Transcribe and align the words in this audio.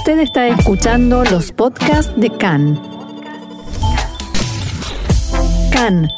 Usted 0.00 0.20
está 0.20 0.48
escuchando 0.48 1.24
los 1.24 1.52
podcasts 1.52 2.10
de 2.16 2.30
CAN. 2.30 2.80
CAN, 5.70 6.08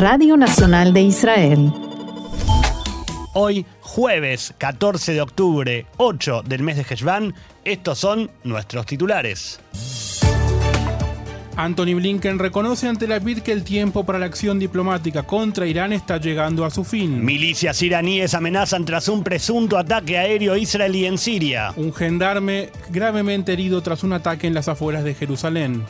Radio 0.00 0.36
Nacional 0.36 0.92
de 0.92 1.02
Israel. 1.02 1.72
Hoy, 3.34 3.64
jueves 3.82 4.52
14 4.58 5.12
de 5.12 5.20
octubre, 5.20 5.86
8 5.98 6.42
del 6.44 6.64
mes 6.64 6.76
de 6.76 6.82
Heshvan, 6.82 7.32
estos 7.64 8.00
son 8.00 8.32
nuestros 8.42 8.84
titulares. 8.84 9.60
Anthony 11.56 11.94
Blinken 11.94 12.38
reconoce 12.38 12.88
ante 12.88 13.06
la 13.06 13.18
BID 13.18 13.40
que 13.40 13.52
el 13.52 13.62
tiempo 13.62 14.04
para 14.04 14.18
la 14.18 14.26
acción 14.26 14.58
diplomática 14.58 15.22
contra 15.22 15.66
Irán 15.66 15.92
está 15.92 16.18
llegando 16.18 16.64
a 16.64 16.70
su 16.70 16.82
fin. 16.84 17.24
Milicias 17.24 17.82
iraníes 17.82 18.34
amenazan 18.34 18.84
tras 18.84 19.08
un 19.08 19.22
presunto 19.22 19.76
ataque 19.76 20.18
aéreo 20.18 20.56
israelí 20.56 21.04
en 21.04 21.18
Siria. 21.18 21.72
Un 21.76 21.92
gendarme 21.92 22.70
gravemente 22.90 23.52
herido 23.52 23.82
tras 23.82 24.02
un 24.02 24.14
ataque 24.14 24.46
en 24.46 24.54
las 24.54 24.68
afueras 24.68 25.04
de 25.04 25.14
Jerusalén. 25.14 25.84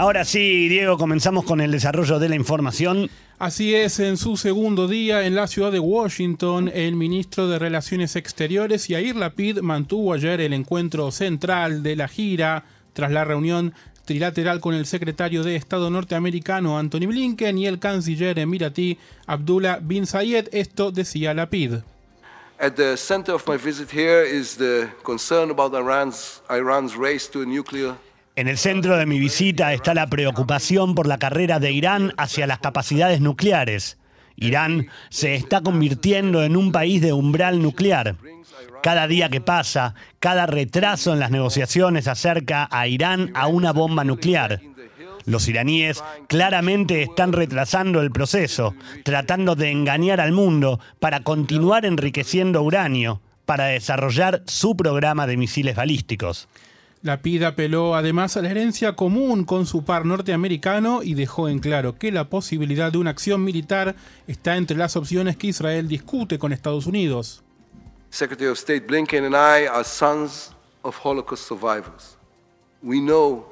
Ahora 0.00 0.24
sí, 0.24 0.70
Diego, 0.70 0.96
comenzamos 0.96 1.44
con 1.44 1.60
el 1.60 1.72
desarrollo 1.72 2.18
de 2.18 2.30
la 2.30 2.34
información. 2.34 3.10
Así 3.38 3.74
es, 3.74 4.00
en 4.00 4.16
su 4.16 4.38
segundo 4.38 4.88
día 4.88 5.26
en 5.26 5.34
la 5.34 5.46
ciudad 5.46 5.70
de 5.70 5.78
Washington, 5.78 6.70
el 6.72 6.96
ministro 6.96 7.48
de 7.48 7.58
Relaciones 7.58 8.16
Exteriores, 8.16 8.88
Yair 8.88 9.14
Lapid, 9.14 9.58
mantuvo 9.58 10.14
ayer 10.14 10.40
el 10.40 10.54
encuentro 10.54 11.10
central 11.10 11.82
de 11.82 11.96
la 11.96 12.08
gira 12.08 12.64
tras 12.94 13.12
la 13.12 13.26
reunión 13.26 13.74
trilateral 14.06 14.60
con 14.60 14.74
el 14.74 14.86
secretario 14.86 15.42
de 15.44 15.56
Estado 15.56 15.90
norteamericano 15.90 16.78
Anthony 16.78 17.06
Blinken 17.06 17.58
y 17.58 17.66
el 17.66 17.78
canciller 17.78 18.38
emiratí 18.38 18.96
Abdullah 19.26 19.80
bin 19.82 20.06
Zayed. 20.06 20.48
Esto 20.52 20.92
decía 20.92 21.34
Lapid. 21.34 21.74
At 22.58 22.72
the 22.76 22.96
center 22.96 23.34
of 23.34 23.46
my 23.46 23.58
visit 23.58 23.90
here 23.92 24.24
is 24.24 24.56
the 24.56 24.88
concern 25.02 25.50
about 25.50 25.74
Iran's, 25.74 26.40
Iran's 26.48 26.96
race 26.96 27.30
to 27.30 27.42
a 27.42 27.44
nuclear 27.44 27.96
en 28.36 28.48
el 28.48 28.58
centro 28.58 28.96
de 28.96 29.06
mi 29.06 29.18
visita 29.18 29.72
está 29.72 29.92
la 29.94 30.06
preocupación 30.06 30.94
por 30.94 31.06
la 31.06 31.18
carrera 31.18 31.58
de 31.58 31.72
Irán 31.72 32.12
hacia 32.16 32.46
las 32.46 32.60
capacidades 32.60 33.20
nucleares. 33.20 33.98
Irán 34.36 34.88
se 35.10 35.34
está 35.34 35.60
convirtiendo 35.60 36.42
en 36.44 36.56
un 36.56 36.72
país 36.72 37.02
de 37.02 37.12
umbral 37.12 37.60
nuclear. 37.60 38.16
Cada 38.82 39.06
día 39.06 39.28
que 39.28 39.40
pasa, 39.40 39.94
cada 40.18 40.46
retraso 40.46 41.12
en 41.12 41.20
las 41.20 41.30
negociaciones 41.30 42.08
acerca 42.08 42.68
a 42.70 42.86
Irán 42.86 43.30
a 43.34 43.46
una 43.46 43.72
bomba 43.72 44.04
nuclear. 44.04 44.60
Los 45.26 45.46
iraníes 45.48 46.02
claramente 46.28 47.02
están 47.02 47.32
retrasando 47.32 48.00
el 48.00 48.10
proceso, 48.10 48.74
tratando 49.04 49.54
de 49.54 49.70
engañar 49.70 50.20
al 50.20 50.32
mundo 50.32 50.80
para 50.98 51.20
continuar 51.20 51.84
enriqueciendo 51.84 52.62
uranio, 52.62 53.20
para 53.44 53.66
desarrollar 53.66 54.42
su 54.46 54.76
programa 54.76 55.26
de 55.26 55.36
misiles 55.36 55.76
balísticos. 55.76 56.48
La 57.02 57.22
PID 57.22 57.44
apeló 57.44 57.94
además 57.94 58.36
a 58.36 58.42
la 58.42 58.50
herencia 58.50 58.94
común 58.94 59.44
con 59.44 59.64
su 59.64 59.84
par 59.84 60.04
norteamericano 60.04 61.02
y 61.02 61.14
dejó 61.14 61.48
en 61.48 61.58
claro 61.58 61.96
que 61.96 62.12
la 62.12 62.28
posibilidad 62.28 62.92
de 62.92 62.98
una 62.98 63.08
acción 63.08 63.42
militar 63.42 63.96
está 64.26 64.58
entre 64.58 64.76
las 64.76 64.96
opciones 64.96 65.38
que 65.38 65.46
Israel 65.46 65.88
discute 65.88 66.38
con 66.38 66.52
Estados 66.52 66.84
Unidos. 66.84 67.42
Secretary 68.10 68.50
of 68.50 68.58
State 68.58 68.86
Blinken 68.86 69.24
and 69.24 69.34
I 69.34 69.66
are 69.66 69.82
sons 69.82 70.52
of 70.82 70.94
Holocaust 71.02 71.48
survivors. 71.48 72.18
We 72.82 72.98
know 72.98 73.46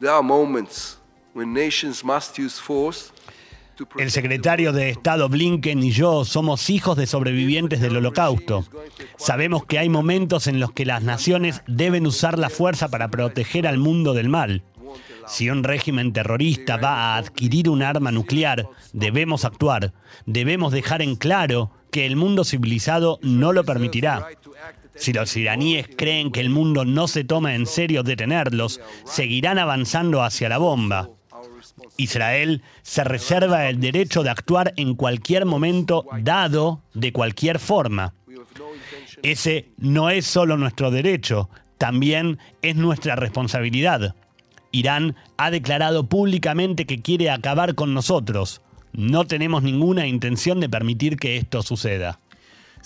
there 0.00 0.10
are 0.10 0.22
moments 0.22 0.98
when 1.34 1.52
nations 1.52 2.02
must 2.02 2.36
use 2.36 2.60
force 2.60 3.12
el 3.98 4.10
secretario 4.10 4.72
de 4.72 4.90
Estado 4.90 5.28
Blinken 5.28 5.82
y 5.82 5.90
yo 5.90 6.24
somos 6.24 6.70
hijos 6.70 6.96
de 6.96 7.06
sobrevivientes 7.06 7.80
del 7.80 7.96
holocausto. 7.96 8.64
Sabemos 9.16 9.64
que 9.64 9.78
hay 9.78 9.88
momentos 9.88 10.46
en 10.46 10.60
los 10.60 10.72
que 10.72 10.86
las 10.86 11.02
naciones 11.02 11.62
deben 11.66 12.06
usar 12.06 12.38
la 12.38 12.50
fuerza 12.50 12.88
para 12.88 13.08
proteger 13.08 13.66
al 13.66 13.78
mundo 13.78 14.14
del 14.14 14.28
mal. 14.28 14.62
Si 15.26 15.50
un 15.50 15.64
régimen 15.64 16.12
terrorista 16.12 16.76
va 16.76 16.94
a 16.94 17.16
adquirir 17.16 17.68
un 17.68 17.82
arma 17.82 18.12
nuclear, 18.12 18.68
debemos 18.92 19.44
actuar. 19.44 19.92
Debemos 20.24 20.72
dejar 20.72 21.02
en 21.02 21.16
claro 21.16 21.70
que 21.90 22.06
el 22.06 22.16
mundo 22.16 22.44
civilizado 22.44 23.18
no 23.22 23.52
lo 23.52 23.64
permitirá. 23.64 24.28
Si 24.94 25.12
los 25.12 25.36
iraníes 25.36 25.88
creen 25.96 26.30
que 26.30 26.40
el 26.40 26.50
mundo 26.50 26.84
no 26.84 27.08
se 27.08 27.24
toma 27.24 27.54
en 27.54 27.66
serio 27.66 28.02
detenerlos, 28.02 28.80
seguirán 29.04 29.58
avanzando 29.58 30.22
hacia 30.22 30.48
la 30.48 30.58
bomba. 30.58 31.10
Israel 31.96 32.62
se 32.82 33.04
reserva 33.04 33.68
el 33.68 33.80
derecho 33.80 34.22
de 34.22 34.30
actuar 34.30 34.72
en 34.76 34.94
cualquier 34.94 35.46
momento 35.46 36.06
dado 36.22 36.82
de 36.94 37.12
cualquier 37.12 37.58
forma. 37.58 38.14
Ese 39.22 39.70
no 39.78 40.10
es 40.10 40.26
solo 40.26 40.56
nuestro 40.56 40.90
derecho, 40.90 41.48
también 41.78 42.38
es 42.62 42.76
nuestra 42.76 43.16
responsabilidad. 43.16 44.14
Irán 44.72 45.16
ha 45.36 45.50
declarado 45.50 46.06
públicamente 46.08 46.86
que 46.86 47.00
quiere 47.00 47.30
acabar 47.30 47.74
con 47.74 47.94
nosotros. 47.94 48.62
No 48.92 49.26
tenemos 49.26 49.62
ninguna 49.62 50.06
intención 50.06 50.60
de 50.60 50.68
permitir 50.68 51.16
que 51.16 51.36
esto 51.36 51.62
suceda. 51.62 52.20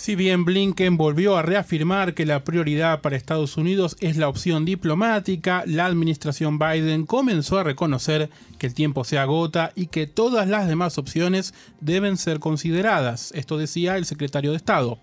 Si 0.01 0.15
bien 0.17 0.47
Blinken 0.47 0.97
volvió 0.97 1.37
a 1.37 1.43
reafirmar 1.43 2.15
que 2.15 2.25
la 2.25 2.43
prioridad 2.43 3.03
para 3.03 3.17
Estados 3.17 3.59
Unidos 3.59 3.99
es 4.01 4.17
la 4.17 4.31
opción 4.31 4.65
diplomática, 4.65 5.63
la 5.67 5.85
administración 5.85 6.59
Biden 6.59 7.05
comenzó 7.05 7.59
a 7.59 7.65
reconocer 7.65 8.31
que 8.59 8.69
el 8.69 8.73
tiempo 8.73 9.05
se 9.05 9.19
agota 9.19 9.73
y 9.75 9.89
que 9.89 10.07
todas 10.07 10.49
las 10.49 10.67
demás 10.67 10.97
opciones 10.97 11.53
deben 11.83 12.17
ser 12.17 12.41
consideradas. 12.41 13.31
Esto 13.33 13.59
decía 13.59 13.99
el 13.99 14.07
secretario 14.07 14.53
de 14.53 14.57
Estado. 14.57 14.99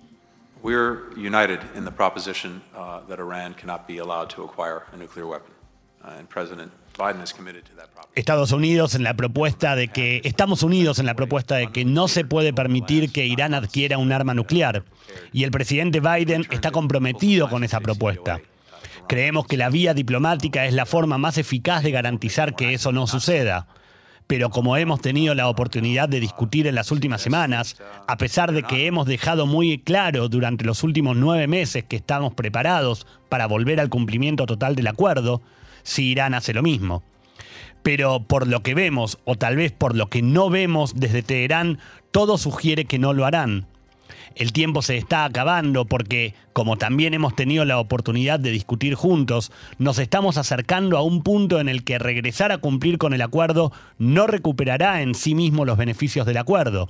We're 0.63 1.11
united 1.15 1.59
in 1.75 1.85
the 1.85 1.91
proposition 1.91 2.63
uh, 2.73 3.01
that 3.07 3.19
Iran 3.19 3.53
cannot 3.53 3.87
be 3.87 3.99
allowed 3.99 4.29
to 4.29 4.45
acquire 4.45 4.81
a 4.93 4.97
nuclear 4.97 5.27
weapon. 5.27 5.53
Uh, 6.03 6.17
and 6.17 6.27
President 6.27 6.71
Estados 8.15 8.51
Unidos 8.51 8.95
en 8.95 9.03
la 9.03 9.13
propuesta 9.13 9.75
de 9.75 9.87
que 9.89 10.21
estamos 10.23 10.63
unidos 10.63 10.99
en 10.99 11.05
la 11.05 11.13
propuesta 11.13 11.55
de 11.55 11.71
que 11.71 11.85
no 11.85 12.07
se 12.07 12.25
puede 12.25 12.53
permitir 12.53 13.11
que 13.11 13.25
Irán 13.25 13.53
adquiera 13.53 13.97
un 13.97 14.11
arma 14.11 14.33
nuclear 14.33 14.83
y 15.31 15.43
el 15.43 15.51
presidente 15.51 15.99
Biden 15.99 16.47
está 16.49 16.71
comprometido 16.71 17.49
con 17.49 17.63
esa 17.63 17.79
propuesta. 17.79 18.41
Creemos 19.07 19.47
que 19.47 19.57
la 19.57 19.69
vía 19.69 19.93
diplomática 19.93 20.65
es 20.65 20.73
la 20.73 20.85
forma 20.85 21.17
más 21.17 21.37
eficaz 21.37 21.83
de 21.83 21.91
garantizar 21.91 22.55
que 22.55 22.73
eso 22.73 22.91
no 22.91 23.07
suceda. 23.07 23.67
Pero 24.27 24.49
como 24.49 24.75
hemos 24.75 24.99
tenido 24.99 25.33
la 25.35 25.47
oportunidad 25.47 26.09
de 26.09 26.19
discutir 26.19 26.67
en 26.67 26.75
las 26.75 26.91
últimas 26.91 27.21
semanas, 27.21 27.77
a 28.07 28.17
pesar 28.17 28.51
de 28.51 28.63
que 28.63 28.85
hemos 28.85 29.07
dejado 29.07 29.45
muy 29.45 29.77
claro 29.77 30.27
durante 30.27 30.65
los 30.65 30.83
últimos 30.83 31.15
nueve 31.15 31.47
meses 31.47 31.85
que 31.85 31.95
estamos 31.95 32.33
preparados 32.33 33.07
para 33.29 33.45
volver 33.45 33.79
al 33.79 33.87
cumplimiento 33.87 34.45
total 34.45 34.75
del 34.75 34.87
acuerdo, 34.87 35.41
si 35.87 36.09
Irán 36.11 36.33
hace 36.33 36.53
lo 36.53 36.61
mismo. 36.61 37.01
Pero 37.81 38.19
por 38.19 38.47
lo 38.47 38.61
que 38.61 38.75
vemos, 38.75 39.17
o 39.23 39.35
tal 39.35 39.55
vez 39.55 39.71
por 39.71 39.95
lo 39.95 40.09
que 40.09 40.21
no 40.21 40.49
vemos 40.49 40.93
desde 40.95 41.23
Teherán, 41.23 41.79
todo 42.11 42.37
sugiere 42.37 42.85
que 42.85 42.99
no 42.99 43.13
lo 43.13 43.25
harán. 43.25 43.65
El 44.35 44.51
tiempo 44.51 44.81
se 44.81 44.97
está 44.97 45.23
acabando 45.23 45.85
porque, 45.85 46.35
como 46.53 46.77
también 46.77 47.13
hemos 47.13 47.35
tenido 47.35 47.63
la 47.65 47.79
oportunidad 47.79 48.39
de 48.39 48.51
discutir 48.51 48.93
juntos, 48.95 49.51
nos 49.79 49.97
estamos 49.97 50.37
acercando 50.37 50.97
a 50.97 51.01
un 51.01 51.23
punto 51.23 51.59
en 51.59 51.69
el 51.69 51.83
que 51.83 51.97
regresar 51.97 52.51
a 52.51 52.59
cumplir 52.59 52.97
con 52.97 53.13
el 53.13 53.21
acuerdo 53.21 53.71
no 53.97 54.27
recuperará 54.27 55.01
en 55.01 55.15
sí 55.15 55.33
mismo 55.33 55.65
los 55.65 55.77
beneficios 55.77 56.25
del 56.25 56.37
acuerdo. 56.37 56.89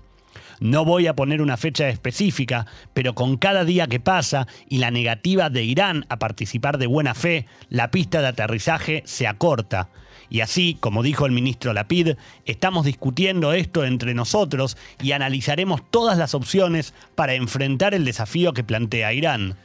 No 0.59 0.85
voy 0.85 1.07
a 1.07 1.15
poner 1.15 1.41
una 1.41 1.57
fecha 1.57 1.87
específica, 1.89 2.65
pero 2.93 3.13
con 3.13 3.37
cada 3.37 3.63
día 3.63 3.87
que 3.87 3.99
pasa 3.99 4.47
y 4.67 4.77
la 4.77 4.91
negativa 4.91 5.49
de 5.49 5.63
Irán 5.63 6.05
a 6.09 6.17
participar 6.17 6.77
de 6.77 6.87
buena 6.87 7.13
fe, 7.13 7.45
la 7.69 7.91
pista 7.91 8.21
de 8.21 8.27
aterrizaje 8.27 9.03
se 9.05 9.27
acorta. 9.27 9.89
Y 10.29 10.41
así, 10.41 10.75
como 10.79 11.03
dijo 11.03 11.25
el 11.25 11.31
ministro 11.31 11.73
Lapid, 11.73 12.15
estamos 12.45 12.85
discutiendo 12.85 13.53
esto 13.53 13.85
entre 13.85 14.13
nosotros 14.13 14.77
y 15.01 15.13
analizaremos 15.13 15.81
todas 15.89 16.17
las 16.17 16.33
opciones 16.33 16.93
para 17.15 17.35
enfrentar 17.35 17.93
el 17.93 18.03
desafío 18.03 18.53
que 18.53 18.63
plantea 18.63 19.13
Irán. 19.13 19.55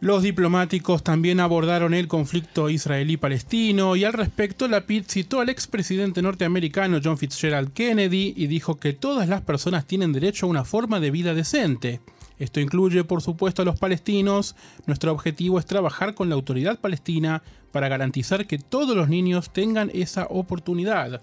Los 0.00 0.22
diplomáticos 0.22 1.02
también 1.02 1.40
abordaron 1.40 1.94
el 1.94 2.06
conflicto 2.06 2.68
israelí-palestino 2.68 3.96
y 3.96 4.04
al 4.04 4.12
respecto 4.12 4.68
la 4.68 4.82
PID 4.82 5.04
citó 5.08 5.40
al 5.40 5.48
expresidente 5.48 6.20
norteamericano 6.20 7.00
John 7.02 7.16
Fitzgerald 7.16 7.72
Kennedy 7.72 8.34
y 8.36 8.46
dijo 8.46 8.78
que 8.78 8.92
todas 8.92 9.26
las 9.26 9.40
personas 9.40 9.86
tienen 9.86 10.12
derecho 10.12 10.44
a 10.44 10.50
una 10.50 10.64
forma 10.64 11.00
de 11.00 11.10
vida 11.10 11.32
decente. 11.32 12.00
Esto 12.38 12.60
incluye, 12.60 13.04
por 13.04 13.22
supuesto, 13.22 13.62
a 13.62 13.64
los 13.64 13.78
palestinos. 13.78 14.54
Nuestro 14.84 15.12
objetivo 15.12 15.58
es 15.58 15.64
trabajar 15.64 16.14
con 16.14 16.28
la 16.28 16.34
autoridad 16.34 16.78
palestina 16.78 17.42
para 17.72 17.88
garantizar 17.88 18.46
que 18.46 18.58
todos 18.58 18.94
los 18.94 19.08
niños 19.08 19.50
tengan 19.50 19.90
esa 19.94 20.26
oportunidad. 20.26 21.22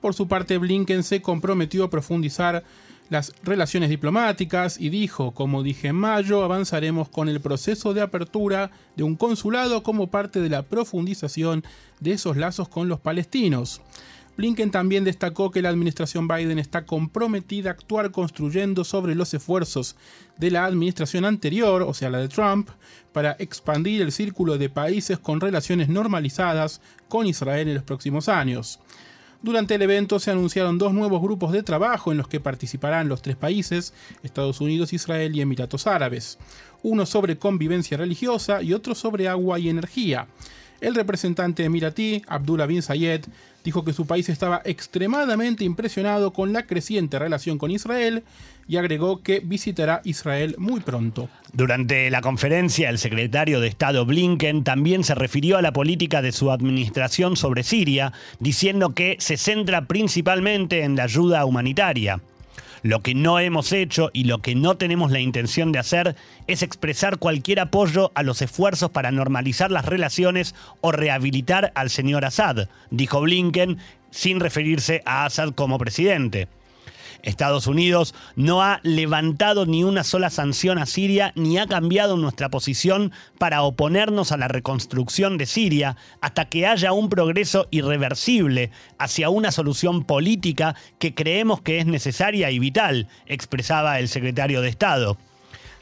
Por 0.00 0.14
su 0.14 0.28
parte, 0.28 0.58
Blinken 0.58 1.02
se 1.02 1.20
comprometió 1.20 1.82
a 1.82 1.90
profundizar 1.90 2.62
las 3.10 3.32
relaciones 3.42 3.90
diplomáticas 3.90 4.80
y 4.80 4.88
dijo, 4.88 5.32
como 5.32 5.62
dije 5.62 5.88
en 5.88 5.96
mayo, 5.96 6.42
avanzaremos 6.42 7.08
con 7.08 7.28
el 7.28 7.40
proceso 7.40 7.94
de 7.94 8.02
apertura 8.02 8.70
de 8.96 9.02
un 9.02 9.16
consulado 9.16 9.82
como 9.82 10.08
parte 10.08 10.40
de 10.40 10.48
la 10.48 10.62
profundización 10.62 11.64
de 12.00 12.12
esos 12.12 12.36
lazos 12.36 12.68
con 12.68 12.88
los 12.88 13.00
palestinos. 13.00 13.82
Blinken 14.36 14.72
también 14.72 15.04
destacó 15.04 15.52
que 15.52 15.62
la 15.62 15.68
administración 15.68 16.26
Biden 16.26 16.58
está 16.58 16.84
comprometida 16.84 17.70
a 17.70 17.72
actuar 17.74 18.10
construyendo 18.10 18.82
sobre 18.82 19.14
los 19.14 19.32
esfuerzos 19.32 19.94
de 20.38 20.50
la 20.50 20.64
administración 20.64 21.24
anterior, 21.24 21.82
o 21.82 21.94
sea, 21.94 22.10
la 22.10 22.18
de 22.18 22.28
Trump, 22.28 22.68
para 23.12 23.36
expandir 23.38 24.02
el 24.02 24.10
círculo 24.10 24.58
de 24.58 24.68
países 24.68 25.20
con 25.20 25.40
relaciones 25.40 25.88
normalizadas 25.88 26.80
con 27.08 27.26
Israel 27.26 27.68
en 27.68 27.74
los 27.74 27.84
próximos 27.84 28.28
años. 28.28 28.80
Durante 29.44 29.74
el 29.74 29.82
evento 29.82 30.18
se 30.20 30.30
anunciaron 30.30 30.78
dos 30.78 30.94
nuevos 30.94 31.20
grupos 31.20 31.52
de 31.52 31.62
trabajo 31.62 32.10
en 32.10 32.16
los 32.16 32.28
que 32.28 32.40
participarán 32.40 33.10
los 33.10 33.20
tres 33.20 33.36
países, 33.36 33.92
Estados 34.22 34.62
Unidos, 34.62 34.94
Israel 34.94 35.36
y 35.36 35.42
Emiratos 35.42 35.86
Árabes. 35.86 36.38
Uno 36.82 37.04
sobre 37.04 37.36
convivencia 37.36 37.98
religiosa 37.98 38.62
y 38.62 38.72
otro 38.72 38.94
sobre 38.94 39.28
agua 39.28 39.58
y 39.58 39.68
energía. 39.68 40.28
El 40.84 40.94
representante 40.94 41.64
emiratí, 41.64 42.20
Abdullah 42.28 42.66
bin 42.66 42.82
Zayed, 42.82 43.22
dijo 43.64 43.86
que 43.86 43.94
su 43.94 44.06
país 44.06 44.28
estaba 44.28 44.60
extremadamente 44.66 45.64
impresionado 45.64 46.34
con 46.34 46.52
la 46.52 46.66
creciente 46.66 47.18
relación 47.18 47.56
con 47.56 47.70
Israel 47.70 48.22
y 48.68 48.76
agregó 48.76 49.22
que 49.22 49.40
visitará 49.40 50.02
Israel 50.04 50.56
muy 50.58 50.80
pronto. 50.80 51.30
Durante 51.54 52.10
la 52.10 52.20
conferencia, 52.20 52.90
el 52.90 52.98
secretario 52.98 53.60
de 53.60 53.68
Estado 53.68 54.04
Blinken 54.04 54.62
también 54.62 55.04
se 55.04 55.14
refirió 55.14 55.56
a 55.56 55.62
la 55.62 55.72
política 55.72 56.20
de 56.20 56.32
su 56.32 56.50
administración 56.50 57.36
sobre 57.36 57.62
Siria, 57.62 58.12
diciendo 58.38 58.92
que 58.92 59.16
se 59.20 59.38
centra 59.38 59.86
principalmente 59.86 60.82
en 60.82 60.96
la 60.96 61.04
ayuda 61.04 61.46
humanitaria. 61.46 62.20
Lo 62.84 63.00
que 63.00 63.14
no 63.14 63.38
hemos 63.38 63.72
hecho 63.72 64.10
y 64.12 64.24
lo 64.24 64.42
que 64.42 64.54
no 64.54 64.76
tenemos 64.76 65.10
la 65.10 65.18
intención 65.18 65.72
de 65.72 65.78
hacer 65.78 66.16
es 66.46 66.62
expresar 66.62 67.16
cualquier 67.16 67.60
apoyo 67.60 68.12
a 68.14 68.22
los 68.22 68.42
esfuerzos 68.42 68.90
para 68.90 69.10
normalizar 69.10 69.70
las 69.70 69.86
relaciones 69.86 70.54
o 70.82 70.92
rehabilitar 70.92 71.72
al 71.76 71.88
señor 71.88 72.26
Assad, 72.26 72.68
dijo 72.90 73.22
Blinken, 73.22 73.78
sin 74.10 74.38
referirse 74.38 75.00
a 75.06 75.24
Assad 75.24 75.54
como 75.54 75.78
presidente. 75.78 76.46
Estados 77.24 77.66
Unidos 77.66 78.14
no 78.36 78.62
ha 78.62 78.80
levantado 78.82 79.66
ni 79.66 79.82
una 79.82 80.04
sola 80.04 80.30
sanción 80.30 80.78
a 80.78 80.86
Siria 80.86 81.32
ni 81.34 81.58
ha 81.58 81.66
cambiado 81.66 82.16
nuestra 82.16 82.50
posición 82.50 83.12
para 83.38 83.62
oponernos 83.62 84.30
a 84.30 84.36
la 84.36 84.48
reconstrucción 84.48 85.38
de 85.38 85.46
Siria 85.46 85.96
hasta 86.20 86.44
que 86.44 86.66
haya 86.66 86.92
un 86.92 87.08
progreso 87.08 87.66
irreversible 87.70 88.70
hacia 88.98 89.30
una 89.30 89.50
solución 89.50 90.04
política 90.04 90.76
que 90.98 91.14
creemos 91.14 91.62
que 91.62 91.78
es 91.78 91.86
necesaria 91.86 92.50
y 92.50 92.58
vital, 92.58 93.08
expresaba 93.26 93.98
el 93.98 94.08
secretario 94.08 94.60
de 94.60 94.68
Estado. 94.68 95.16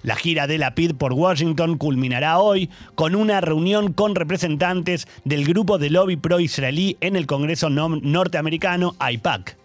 La 0.02 0.16
gira 0.16 0.46
de 0.46 0.58
la 0.58 0.74
PID 0.74 0.94
por 0.94 1.12
Washington 1.12 1.78
culminará 1.78 2.38
hoy 2.38 2.70
con 2.96 3.14
una 3.14 3.40
reunión 3.40 3.92
con 3.92 4.16
representantes 4.16 5.06
del 5.24 5.44
grupo 5.44 5.78
de 5.78 5.90
lobby 5.90 6.16
pro-israelí 6.16 6.96
en 7.00 7.14
el 7.14 7.26
Congreso 7.26 7.70
norteamericano, 7.70 8.96
AIPAC. 8.98 9.61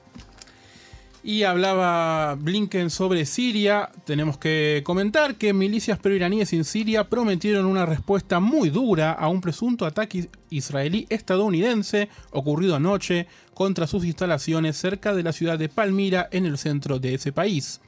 Y 1.27 1.44
hablaba 1.44 2.35
Blinken 2.35 2.89
sobre 2.89 3.25
Siria. 3.25 3.89
Tenemos 4.06 4.38
que 4.38 4.81
comentar 4.85 5.35
que 5.35 5.51
milicias 5.51 6.00
pro-iraníes 6.00 6.53
en 6.53 6.63
Siria 6.63 7.09
prometieron 7.09 7.65
una 7.65 7.85
respuesta 7.85 8.39
muy 8.39 8.69
dura 8.69 9.12
a 9.12 9.27
un 9.27 9.41
presunto 9.41 9.85
ataque 9.85 10.29
israelí 10.50 11.06
estadounidense 11.09 12.07
ocurrido 12.31 12.77
anoche 12.77 13.27
contra 13.53 13.88
sus 13.88 14.06
instalaciones 14.06 14.77
cerca 14.77 15.13
de 15.13 15.24
la 15.24 15.33
ciudad 15.33 15.59
de 15.59 15.68
Palmira 15.68 16.29
en 16.31 16.45
el 16.45 16.57
centro 16.57 16.97
de 16.97 17.15
ese 17.15 17.33
país. 17.33 17.81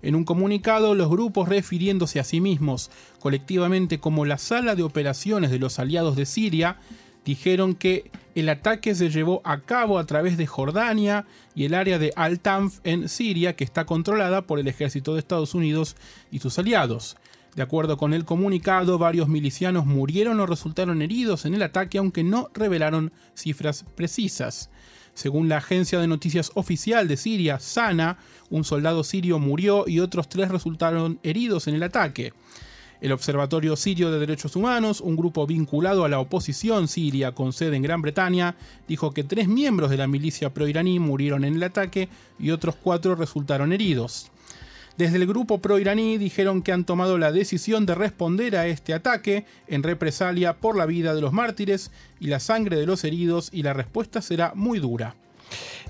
En 0.00 0.14
un 0.14 0.24
comunicado, 0.24 0.94
los 0.94 1.10
grupos 1.10 1.50
refiriéndose 1.50 2.18
a 2.18 2.24
sí 2.24 2.40
mismos 2.40 2.90
colectivamente 3.20 4.00
como 4.00 4.24
la 4.24 4.38
sala 4.38 4.74
de 4.74 4.84
operaciones 4.84 5.50
de 5.50 5.58
los 5.58 5.78
aliados 5.78 6.16
de 6.16 6.24
Siria, 6.24 6.78
dijeron 7.26 7.74
que 7.74 8.10
el 8.36 8.48
ataque 8.48 8.94
se 8.94 9.10
llevó 9.10 9.42
a 9.44 9.60
cabo 9.60 9.98
a 9.98 10.06
través 10.06 10.38
de 10.38 10.46
Jordania 10.46 11.26
y 11.54 11.64
el 11.64 11.74
área 11.74 11.98
de 11.98 12.12
Al-Tanf 12.14 12.78
en 12.84 13.08
Siria, 13.08 13.56
que 13.56 13.64
está 13.64 13.84
controlada 13.84 14.46
por 14.46 14.60
el 14.60 14.68
ejército 14.68 15.12
de 15.12 15.20
Estados 15.20 15.54
Unidos 15.54 15.96
y 16.30 16.38
sus 16.38 16.58
aliados. 16.58 17.16
De 17.56 17.62
acuerdo 17.62 17.96
con 17.96 18.14
el 18.14 18.24
comunicado, 18.24 18.98
varios 18.98 19.28
milicianos 19.28 19.86
murieron 19.86 20.38
o 20.38 20.46
resultaron 20.46 21.02
heridos 21.02 21.46
en 21.46 21.54
el 21.54 21.62
ataque, 21.62 21.98
aunque 21.98 22.22
no 22.22 22.48
revelaron 22.54 23.12
cifras 23.34 23.84
precisas. 23.96 24.70
Según 25.14 25.48
la 25.48 25.56
agencia 25.56 25.98
de 25.98 26.06
noticias 26.06 26.52
oficial 26.54 27.08
de 27.08 27.16
Siria, 27.16 27.58
SANA, 27.58 28.18
un 28.50 28.62
soldado 28.62 29.02
sirio 29.02 29.38
murió 29.38 29.84
y 29.88 29.98
otros 29.98 30.28
tres 30.28 30.50
resultaron 30.50 31.18
heridos 31.22 31.66
en 31.66 31.74
el 31.74 31.82
ataque. 31.82 32.34
El 33.00 33.12
Observatorio 33.12 33.76
Sirio 33.76 34.10
de 34.10 34.18
Derechos 34.18 34.56
Humanos, 34.56 35.00
un 35.00 35.16
grupo 35.16 35.46
vinculado 35.46 36.04
a 36.04 36.08
la 36.08 36.18
oposición 36.18 36.88
siria 36.88 37.32
con 37.32 37.52
sede 37.52 37.76
en 37.76 37.82
Gran 37.82 38.00
Bretaña, 38.00 38.56
dijo 38.88 39.12
que 39.12 39.24
tres 39.24 39.48
miembros 39.48 39.90
de 39.90 39.98
la 39.98 40.06
milicia 40.06 40.54
pro-iraní 40.54 40.98
murieron 40.98 41.44
en 41.44 41.56
el 41.56 41.62
ataque 41.62 42.08
y 42.38 42.50
otros 42.50 42.76
cuatro 42.76 43.14
resultaron 43.14 43.72
heridos. 43.72 44.30
Desde 44.96 45.16
el 45.16 45.26
grupo 45.26 45.58
pro-iraní 45.58 46.16
dijeron 46.16 46.62
que 46.62 46.72
han 46.72 46.84
tomado 46.84 47.18
la 47.18 47.32
decisión 47.32 47.84
de 47.84 47.94
responder 47.94 48.56
a 48.56 48.66
este 48.66 48.94
ataque 48.94 49.44
en 49.66 49.82
represalia 49.82 50.54
por 50.54 50.74
la 50.74 50.86
vida 50.86 51.14
de 51.14 51.20
los 51.20 51.34
mártires 51.34 51.90
y 52.18 52.28
la 52.28 52.40
sangre 52.40 52.76
de 52.76 52.86
los 52.86 53.04
heridos 53.04 53.50
y 53.52 53.62
la 53.62 53.74
respuesta 53.74 54.22
será 54.22 54.52
muy 54.54 54.78
dura. 54.78 55.14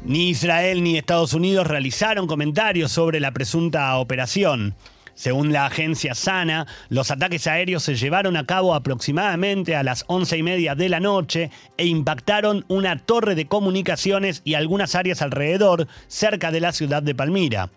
Ni 0.05 0.31
Israel 0.31 0.83
ni 0.83 0.99
Estados 0.99 1.35
Unidos 1.35 1.69
realizaron 1.69 2.27
comentarios 2.27 2.91
sobre 2.91 3.21
la 3.21 3.31
presunta 3.31 3.97
operación. 3.97 4.75
Según 5.17 5.51
la 5.51 5.65
agencia 5.65 6.15
Sana, 6.15 6.67
los 6.91 7.11
ataques 7.11 7.47
aéreos 7.47 7.83
se 7.83 7.97
llevaron 7.97 8.37
a 8.37 8.45
cabo 8.45 8.75
aproximadamente 8.75 9.75
a 9.75 9.83
las 9.83 10.05
once 10.09 10.37
y 10.37 10.43
media 10.43 10.75
de 10.75 10.91
la 10.91 11.01
noche 11.01 11.51
e 11.79 11.87
impactaron 11.87 12.67
una 12.69 12.99
torre 12.99 13.35
de 13.35 13.47
comunicaciones 13.47 14.43
y 14.45 14.55
algunas 14.55 14.95
áreas 14.95 15.23
alrededor, 15.23 15.89
cerca 16.07 16.51
de 16.51 16.61
la 16.61 16.73
ciudad 16.73 17.03
de 17.03 17.15
Palmira. 17.15 17.71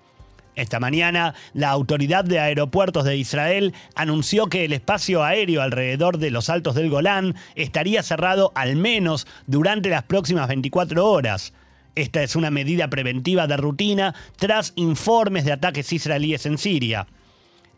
Esta 0.56 0.81
mañana, 0.81 1.33
la 1.53 1.69
Autoridad 1.69 2.25
de 2.25 2.39
Aeropuertos 2.41 3.06
de 3.06 3.15
Israel 3.15 3.74
anunció 3.95 4.47
que 4.47 4.65
el 4.65 4.74
espacio 4.74 5.24
aéreo 5.24 5.62
alrededor 5.62 6.18
de 6.18 6.31
los 6.31 6.50
Altos 6.50 6.75
del 6.75 6.89
Golán 6.89 7.36
estaría 7.56 8.03
cerrado 8.03 8.51
al 8.53 8.75
menos 8.75 9.27
durante 9.47 9.88
las 9.88 10.03
próximas 10.03 10.50
24 10.50 11.09
horas. 11.09 11.53
Esta 11.95 12.21
es 12.21 12.36
una 12.36 12.51
medida 12.51 12.89
preventiva 12.89 13.47
de 13.47 13.56
rutina 13.56 14.13
tras 14.36 14.74
informes 14.75 15.45
de 15.45 15.53
ataques 15.53 15.94
israelíes 15.94 16.45
en 16.45 16.57
Siria. 16.57 17.07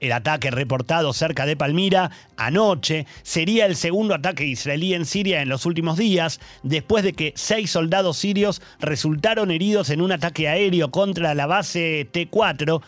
El 0.01 0.13
ataque 0.13 0.49
reportado 0.49 1.13
cerca 1.13 1.45
de 1.45 1.55
Palmira 1.55 2.09
anoche 2.35 3.05
sería 3.21 3.67
el 3.67 3.75
segundo 3.75 4.15
ataque 4.15 4.45
israelí 4.45 4.95
en 4.95 5.05
Siria 5.05 5.43
en 5.43 5.49
los 5.49 5.67
últimos 5.67 5.95
días, 5.95 6.39
después 6.63 7.03
de 7.03 7.13
que 7.13 7.33
seis 7.35 7.69
soldados 7.69 8.17
sirios 8.17 8.63
resultaron 8.79 9.51
heridos 9.51 9.91
en 9.91 10.01
un 10.01 10.11
ataque 10.11 10.49
aéreo 10.49 10.89
contra 10.89 11.35
la 11.35 11.45
base 11.45 12.09
T4, 12.11 12.81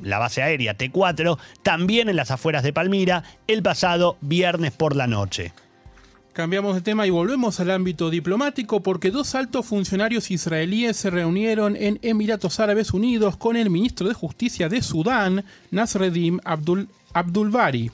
la 0.00 0.20
base 0.20 0.42
aérea 0.42 0.78
T4, 0.78 1.38
también 1.64 2.08
en 2.08 2.14
las 2.14 2.30
afueras 2.30 2.62
de 2.62 2.72
Palmira, 2.72 3.24
el 3.48 3.64
pasado 3.64 4.16
viernes 4.20 4.70
por 4.70 4.94
la 4.94 5.08
noche. 5.08 5.52
Cambiamos 6.32 6.76
de 6.76 6.80
tema 6.80 7.08
y 7.08 7.10
volvemos 7.10 7.58
al 7.58 7.72
ámbito 7.72 8.08
diplomático 8.08 8.80
porque 8.80 9.10
dos 9.10 9.34
altos 9.34 9.66
funcionarios 9.66 10.30
israelíes 10.30 10.96
se 10.96 11.10
reunieron 11.10 11.74
en 11.74 11.98
Emiratos 12.02 12.60
Árabes 12.60 12.92
Unidos 12.92 13.36
con 13.36 13.56
el 13.56 13.68
ministro 13.68 14.06
de 14.06 14.14
Justicia 14.14 14.68
de 14.68 14.80
Sudán, 14.80 15.44
Nasreddin 15.72 16.40
Abdul, 16.44 16.88
Abdulbari. 17.14 17.90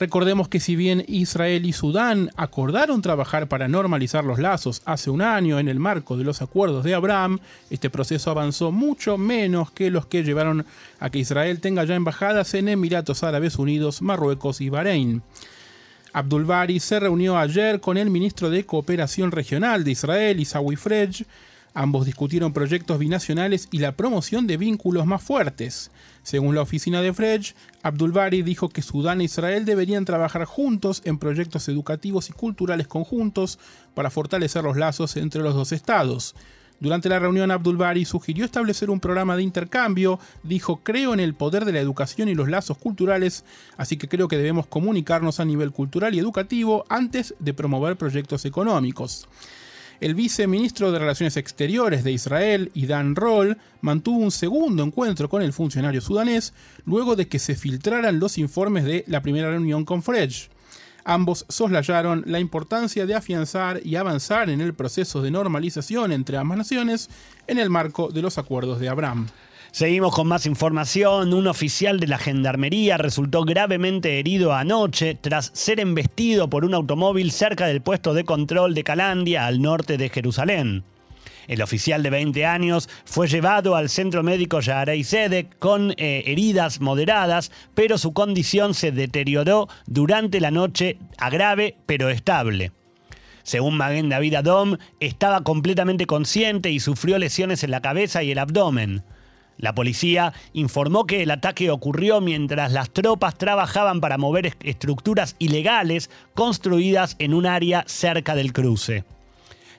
Recordemos 0.00 0.48
que 0.48 0.58
si 0.58 0.74
bien 0.74 1.04
Israel 1.06 1.64
y 1.64 1.72
Sudán 1.72 2.30
acordaron 2.36 3.00
trabajar 3.02 3.46
para 3.46 3.68
normalizar 3.68 4.24
los 4.24 4.40
lazos 4.40 4.82
hace 4.84 5.10
un 5.10 5.22
año 5.22 5.60
en 5.60 5.68
el 5.68 5.78
marco 5.78 6.16
de 6.16 6.24
los 6.24 6.42
acuerdos 6.42 6.82
de 6.82 6.94
Abraham, 6.94 7.38
este 7.70 7.88
proceso 7.88 8.32
avanzó 8.32 8.72
mucho 8.72 9.16
menos 9.16 9.70
que 9.70 9.92
los 9.92 10.06
que 10.06 10.24
llevaron 10.24 10.66
a 10.98 11.08
que 11.08 11.20
Israel 11.20 11.60
tenga 11.60 11.84
ya 11.84 11.94
embajadas 11.94 12.52
en 12.54 12.68
Emiratos 12.68 13.22
Árabes 13.22 13.60
Unidos, 13.60 14.02
Marruecos 14.02 14.60
y 14.60 14.70
Bahrein. 14.70 15.22
Abdul 16.14 16.44
Bari 16.44 16.78
se 16.78 17.00
reunió 17.00 17.36
ayer 17.36 17.80
con 17.80 17.96
el 17.96 18.08
ministro 18.08 18.48
de 18.48 18.64
Cooperación 18.64 19.32
Regional 19.32 19.82
de 19.82 19.90
Israel, 19.90 20.38
Isawi 20.38 20.76
Frej. 20.76 21.26
Ambos 21.74 22.06
discutieron 22.06 22.52
proyectos 22.52 23.00
binacionales 23.00 23.66
y 23.72 23.78
la 23.78 23.96
promoción 23.96 24.46
de 24.46 24.56
vínculos 24.56 25.06
más 25.06 25.24
fuertes. 25.24 25.90
Según 26.22 26.54
la 26.54 26.62
oficina 26.62 27.02
de 27.02 27.12
Frej, 27.12 27.56
Abdul 27.82 28.12
Bari 28.12 28.42
dijo 28.42 28.68
que 28.68 28.80
Sudán 28.80 29.22
e 29.22 29.24
Israel 29.24 29.64
deberían 29.64 30.04
trabajar 30.04 30.44
juntos 30.44 31.02
en 31.04 31.18
proyectos 31.18 31.68
educativos 31.68 32.30
y 32.30 32.32
culturales 32.32 32.86
conjuntos 32.86 33.58
para 33.94 34.08
fortalecer 34.08 34.62
los 34.62 34.76
lazos 34.76 35.16
entre 35.16 35.42
los 35.42 35.56
dos 35.56 35.72
estados. 35.72 36.36
Durante 36.80 37.08
la 37.08 37.18
reunión, 37.18 37.50
Abdul 37.50 37.76
Bari 37.76 38.04
sugirió 38.04 38.44
establecer 38.44 38.90
un 38.90 39.00
programa 39.00 39.36
de 39.36 39.42
intercambio. 39.42 40.18
Dijo: 40.42 40.80
Creo 40.82 41.14
en 41.14 41.20
el 41.20 41.34
poder 41.34 41.64
de 41.64 41.72
la 41.72 41.80
educación 41.80 42.28
y 42.28 42.34
los 42.34 42.48
lazos 42.48 42.78
culturales, 42.78 43.44
así 43.76 43.96
que 43.96 44.08
creo 44.08 44.28
que 44.28 44.36
debemos 44.36 44.66
comunicarnos 44.66 45.40
a 45.40 45.44
nivel 45.44 45.70
cultural 45.70 46.14
y 46.14 46.18
educativo 46.18 46.84
antes 46.88 47.34
de 47.38 47.54
promover 47.54 47.96
proyectos 47.96 48.44
económicos. 48.44 49.28
El 50.00 50.14
viceministro 50.14 50.90
de 50.90 50.98
Relaciones 50.98 51.36
Exteriores 51.36 52.02
de 52.02 52.12
Israel, 52.12 52.70
Idan 52.74 53.14
Roll, 53.14 53.56
mantuvo 53.80 54.18
un 54.18 54.32
segundo 54.32 54.82
encuentro 54.82 55.28
con 55.28 55.40
el 55.40 55.52
funcionario 55.52 56.00
sudanés 56.00 56.52
luego 56.84 57.16
de 57.16 57.28
que 57.28 57.38
se 57.38 57.54
filtraran 57.54 58.18
los 58.18 58.36
informes 58.36 58.84
de 58.84 59.04
la 59.06 59.22
primera 59.22 59.50
reunión 59.50 59.84
con 59.84 60.02
Fredge. 60.02 60.50
Ambos 61.04 61.44
soslayaron 61.50 62.24
la 62.26 62.40
importancia 62.40 63.04
de 63.04 63.14
afianzar 63.14 63.80
y 63.84 63.96
avanzar 63.96 64.48
en 64.48 64.62
el 64.62 64.72
proceso 64.72 65.20
de 65.20 65.30
normalización 65.30 66.12
entre 66.12 66.38
ambas 66.38 66.56
naciones 66.56 67.10
en 67.46 67.58
el 67.58 67.68
marco 67.68 68.08
de 68.08 68.22
los 68.22 68.38
acuerdos 68.38 68.80
de 68.80 68.88
Abraham. 68.88 69.28
Seguimos 69.70 70.14
con 70.14 70.28
más 70.28 70.46
información. 70.46 71.34
Un 71.34 71.46
oficial 71.48 71.98
de 71.98 72.06
la 72.06 72.16
Gendarmería 72.16 72.96
resultó 72.96 73.44
gravemente 73.44 74.18
herido 74.20 74.54
anoche 74.54 75.18
tras 75.20 75.50
ser 75.52 75.80
embestido 75.80 76.48
por 76.48 76.64
un 76.64 76.74
automóvil 76.74 77.32
cerca 77.32 77.66
del 77.66 77.82
puesto 77.82 78.14
de 78.14 78.24
control 78.24 78.72
de 78.72 78.84
Calandia, 78.84 79.46
al 79.46 79.60
norte 79.60 79.98
de 79.98 80.08
Jerusalén. 80.08 80.84
El 81.48 81.62
oficial 81.62 82.02
de 82.02 82.10
20 82.10 82.46
años 82.46 82.88
fue 83.04 83.28
llevado 83.28 83.76
al 83.76 83.88
centro 83.88 84.22
médico 84.22 84.60
Yaharei 84.60 85.04
Sedek 85.04 85.58
con 85.58 85.92
eh, 85.92 86.24
heridas 86.26 86.80
moderadas, 86.80 87.50
pero 87.74 87.98
su 87.98 88.12
condición 88.12 88.74
se 88.74 88.92
deterioró 88.92 89.68
durante 89.86 90.40
la 90.40 90.50
noche 90.50 90.98
a 91.18 91.30
grave 91.30 91.76
pero 91.86 92.08
estable. 92.08 92.72
Según 93.42 93.76
Maguen 93.76 94.08
David 94.08 94.36
Adom, 94.36 94.78
estaba 95.00 95.42
completamente 95.42 96.06
consciente 96.06 96.70
y 96.70 96.80
sufrió 96.80 97.18
lesiones 97.18 97.62
en 97.62 97.70
la 97.70 97.82
cabeza 97.82 98.22
y 98.22 98.30
el 98.30 98.38
abdomen. 98.38 99.04
La 99.58 99.74
policía 99.74 100.32
informó 100.52 101.06
que 101.06 101.22
el 101.22 101.30
ataque 101.30 101.70
ocurrió 101.70 102.20
mientras 102.20 102.72
las 102.72 102.90
tropas 102.90 103.36
trabajaban 103.36 104.00
para 104.00 104.18
mover 104.18 104.56
estructuras 104.62 105.36
ilegales 105.38 106.10
construidas 106.34 107.16
en 107.18 107.34
un 107.34 107.46
área 107.46 107.84
cerca 107.86 108.34
del 108.34 108.52
cruce. 108.52 109.04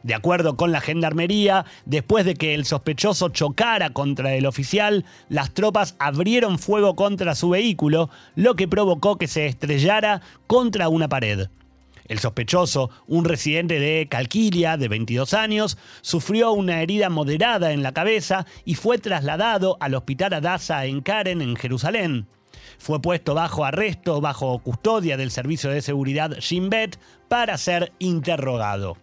De 0.06 0.14
acuerdo 0.14 0.56
con 0.56 0.72
la 0.72 0.82
gendarmería, 0.82 1.66
después 1.88 2.26
de 2.26 2.36
que 2.36 2.54
el 2.54 2.66
sospechoso 2.66 3.30
chocara 3.30 3.90
contra 3.90 4.36
el 4.36 4.46
oficial, 4.46 5.04
las 5.30 5.52
tropas 5.52 5.96
abrieron 5.98 6.60
fuego 6.60 6.96
contra 6.96 7.34
su 7.34 7.50
vehículo, 7.50 8.12
lo 8.36 8.56
que 8.56 8.68
provocó 8.68 9.18
que 9.18 9.28
se 9.28 9.48
estrellara 9.48 10.22
contra 10.46 10.90
una 10.90 11.10
pared. 11.10 11.48
El 12.08 12.20
sospechoso, 12.20 12.92
un 13.08 13.26
residente 13.26 13.80
de 13.80 14.08
Calquilia 14.08 14.78
de 14.78 14.90
22 14.90 15.34
años, 15.34 15.76
sufrió 16.02 16.52
una 16.52 16.84
herida 16.84 17.10
moderada 17.10 17.72
en 17.72 17.82
la 17.82 17.92
cabeza 17.92 18.46
y 18.64 18.76
fue 18.76 19.00
trasladado 19.00 19.76
al 19.80 19.96
hospital 19.96 20.34
Adasa 20.34 20.86
en 20.86 21.02
Karen, 21.02 21.42
en 21.42 21.56
Jerusalén. 21.56 22.28
Fue 22.78 23.02
puesto 23.02 23.34
bajo 23.34 23.66
arresto, 23.66 24.22
bajo 24.22 24.60
custodia 24.60 25.18
del 25.18 25.32
Servicio 25.32 25.72
de 25.72 25.82
Seguridad 25.82 26.38
Shin 26.42 26.70
Bet, 26.70 27.00
para 27.28 27.58
ser 27.58 27.92
interrogado. 27.98 28.98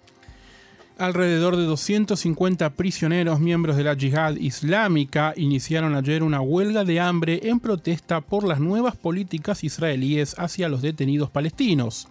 Alrededor 0.99 1.57
de 1.57 1.65
250 1.65 2.71
prisioneros 2.71 3.41
miembros 3.41 3.77
de 3.77 3.85
la 3.85 3.95
yihad 3.95 4.37
islámica 4.37 5.33
iniciaron 5.37 5.95
ayer 5.95 6.23
una 6.23 6.43
huelga 6.43 6.85
de 6.85 7.01
hambre 7.01 7.41
en 7.45 7.61
protesta 7.61 8.21
por 8.21 8.47
las 8.47 8.61
nuevas 8.61 8.95
políticas 8.95 9.65
israelíes 9.65 10.35
hacia 10.39 10.69
los 10.69 10.83
detenidos 10.83 11.31
palestinos. 11.31 12.09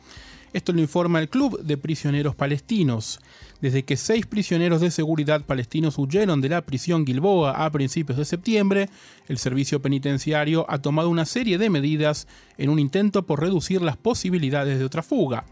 Esto 0.51 0.73
lo 0.73 0.81
informa 0.81 1.19
el 1.19 1.29
Club 1.29 1.61
de 1.61 1.77
Prisioneros 1.77 2.35
Palestinos. 2.35 3.21
Desde 3.61 3.83
que 3.83 3.95
seis 3.95 4.25
prisioneros 4.25 4.81
de 4.81 4.91
seguridad 4.91 5.45
palestinos 5.45 5.97
huyeron 5.97 6.41
de 6.41 6.49
la 6.49 6.61
prisión 6.61 7.05
Gilboa 7.05 7.63
a 7.63 7.71
principios 7.71 8.17
de 8.17 8.25
septiembre, 8.25 8.89
el 9.29 9.37
servicio 9.37 9.81
penitenciario 9.81 10.65
ha 10.67 10.79
tomado 10.79 11.09
una 11.09 11.25
serie 11.25 11.57
de 11.57 11.69
medidas 11.69 12.27
en 12.57 12.69
un 12.69 12.79
intento 12.79 13.25
por 13.25 13.39
reducir 13.39 13.81
las 13.81 13.95
posibilidades 13.95 14.79
de 14.79 14.85
otra 14.85 15.03
fuga. 15.03 15.45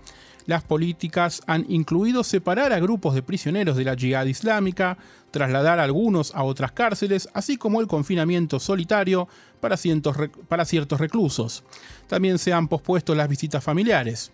Las 0.45 0.63
políticas 0.63 1.41
han 1.47 1.65
incluido 1.69 2.23
separar 2.23 2.73
a 2.73 2.79
grupos 2.79 3.13
de 3.13 3.21
prisioneros 3.21 3.77
de 3.77 3.83
la 3.83 3.93
yihad 3.93 4.25
islámica, 4.25 4.97
trasladar 5.31 5.79
a 5.79 5.83
algunos 5.83 6.33
a 6.33 6.43
otras 6.43 6.71
cárceles, 6.71 7.29
así 7.33 7.57
como 7.57 7.81
el 7.81 7.87
confinamiento 7.87 8.59
solitario 8.59 9.27
para, 9.59 9.77
para 10.47 10.65
ciertos 10.65 10.99
reclusos. 10.99 11.63
También 12.07 12.39
se 12.39 12.53
han 12.53 12.67
pospuesto 12.67 13.13
las 13.13 13.29
visitas 13.29 13.63
familiares. 13.63 14.31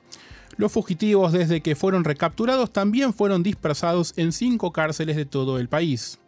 Los 0.57 0.71
fugitivos 0.71 1.33
desde 1.33 1.62
que 1.62 1.75
fueron 1.75 2.05
recapturados 2.05 2.71
también 2.71 3.13
fueron 3.13 3.43
dispersados 3.43 4.13
en 4.15 4.31
cinco 4.31 4.71
cárceles 4.71 5.17
de 5.17 5.25
todo 5.25 5.59
el 5.59 5.67
país. 5.67 6.19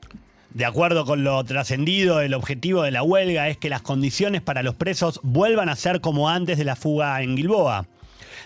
De 0.53 0.65
acuerdo 0.65 1.05
con 1.05 1.23
lo 1.23 1.43
trascendido, 1.43 2.19
el 2.19 2.33
objetivo 2.33 2.81
de 2.81 2.91
la 2.91 3.03
huelga 3.03 3.47
es 3.47 3.57
que 3.57 3.69
las 3.69 3.81
condiciones 3.81 4.41
para 4.41 4.63
los 4.63 4.75
presos 4.75 5.19
vuelvan 5.23 5.69
a 5.69 5.75
ser 5.75 6.01
como 6.01 6.29
antes 6.29 6.57
de 6.57 6.65
la 6.65 6.75
fuga 6.75 7.21
en 7.21 7.37
Gilboa. 7.37 7.85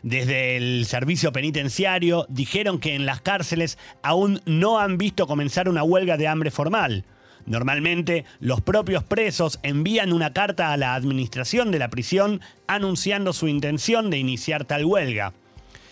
Desde 0.04 0.58
el 0.58 0.86
servicio 0.88 1.32
penitenciario 1.32 2.26
dijeron 2.28 2.80
que 2.80 2.96
en 2.96 3.06
las 3.06 3.22
cárceles 3.22 3.78
aún 4.02 4.42
no 4.46 4.80
han 4.80 4.98
visto 4.98 5.28
comenzar 5.28 5.70
una 5.70 5.84
huelga 5.84 6.18
de 6.18 6.28
hambre 6.28 6.50
formal. 6.50 7.06
Normalmente, 7.46 8.26
los 8.40 8.62
propios 8.62 9.04
presos 9.04 9.60
envían 9.64 10.14
una 10.14 10.34
carta 10.34 10.74
a 10.74 10.78
la 10.78 10.96
administración 10.96 11.72
de 11.72 11.80
la 11.80 11.90
prisión 11.90 12.42
anunciando 12.68 13.34
su 13.34 13.48
intención 13.48 14.10
de 14.10 14.18
iniciar 14.18 14.66
tal 14.66 14.86
huelga. 14.86 15.34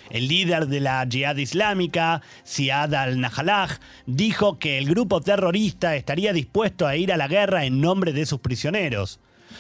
El 0.10 0.28
líder 0.28 0.68
de 0.68 0.80
la 0.80 1.06
Jihad 1.08 1.38
Islámica, 1.38 2.24
Siad 2.44 2.96
al-Najalaj, 2.96 3.78
dijo 4.08 4.58
que 4.58 4.80
el 4.80 4.90
grupo 4.90 5.22
terrorista 5.22 5.96
estaría 5.96 6.34
dispuesto 6.34 6.88
a 6.88 6.96
ir 6.96 7.14
a 7.14 7.18
la 7.18 7.28
guerra 7.28 7.66
en 7.66 7.80
nombre 7.80 8.12
de 8.12 8.26
sus 8.26 8.40
prisioneros. 8.40 9.20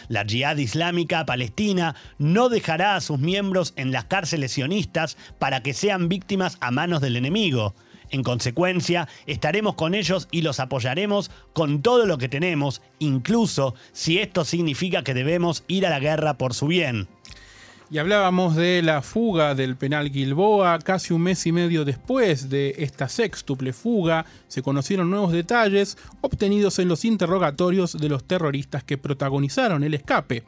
La 0.09 0.25
Jihad 0.25 0.57
Islámica 0.57 1.23
Palestina 1.25 1.95
no 2.17 2.49
dejará 2.49 2.95
a 2.95 3.01
sus 3.01 3.19
miembros 3.19 3.73
en 3.75 3.91
las 3.91 4.05
cárceles 4.05 4.51
sionistas 4.51 5.17
para 5.37 5.61
que 5.61 5.75
sean 5.75 6.09
víctimas 6.09 6.57
a 6.61 6.71
manos 6.71 6.99
del 6.99 7.15
enemigo. 7.15 7.75
En 8.09 8.23
consecuencia, 8.23 9.07
estaremos 9.27 9.75
con 9.75 9.93
ellos 9.93 10.27
y 10.31 10.41
los 10.41 10.59
apoyaremos 10.59 11.29
con 11.53 11.83
todo 11.83 12.07
lo 12.07 12.17
que 12.17 12.27
tenemos, 12.27 12.81
incluso 12.97 13.75
si 13.91 14.17
esto 14.17 14.45
significa 14.45 15.03
que 15.03 15.13
debemos 15.13 15.63
ir 15.67 15.85
a 15.85 15.91
la 15.91 15.99
guerra 15.99 16.39
por 16.39 16.55
su 16.55 16.65
bien. 16.65 17.07
Y 17.91 17.97
hablábamos 17.97 18.55
de 18.55 18.83
la 18.83 19.01
fuga 19.01 19.55
del 19.55 19.75
penal 19.75 20.11
Gilboa. 20.11 20.77
Casi 20.77 21.11
un 21.11 21.23
mes 21.23 21.47
y 21.47 21.51
medio 21.51 21.85
después 21.85 22.47
de 22.47 22.75
esta 22.77 23.09
sextuple 23.09 23.73
fuga, 23.73 24.27
se 24.47 24.61
conocieron 24.61 25.09
nuevos 25.09 25.31
detalles 25.31 25.97
obtenidos 26.21 26.77
en 26.77 26.87
los 26.87 27.03
interrogatorios 27.03 27.93
de 27.93 28.09
los 28.09 28.25
terroristas 28.25 28.83
que 28.83 28.99
protagonizaron 28.99 29.83
el 29.83 29.95
escape. 29.95 30.43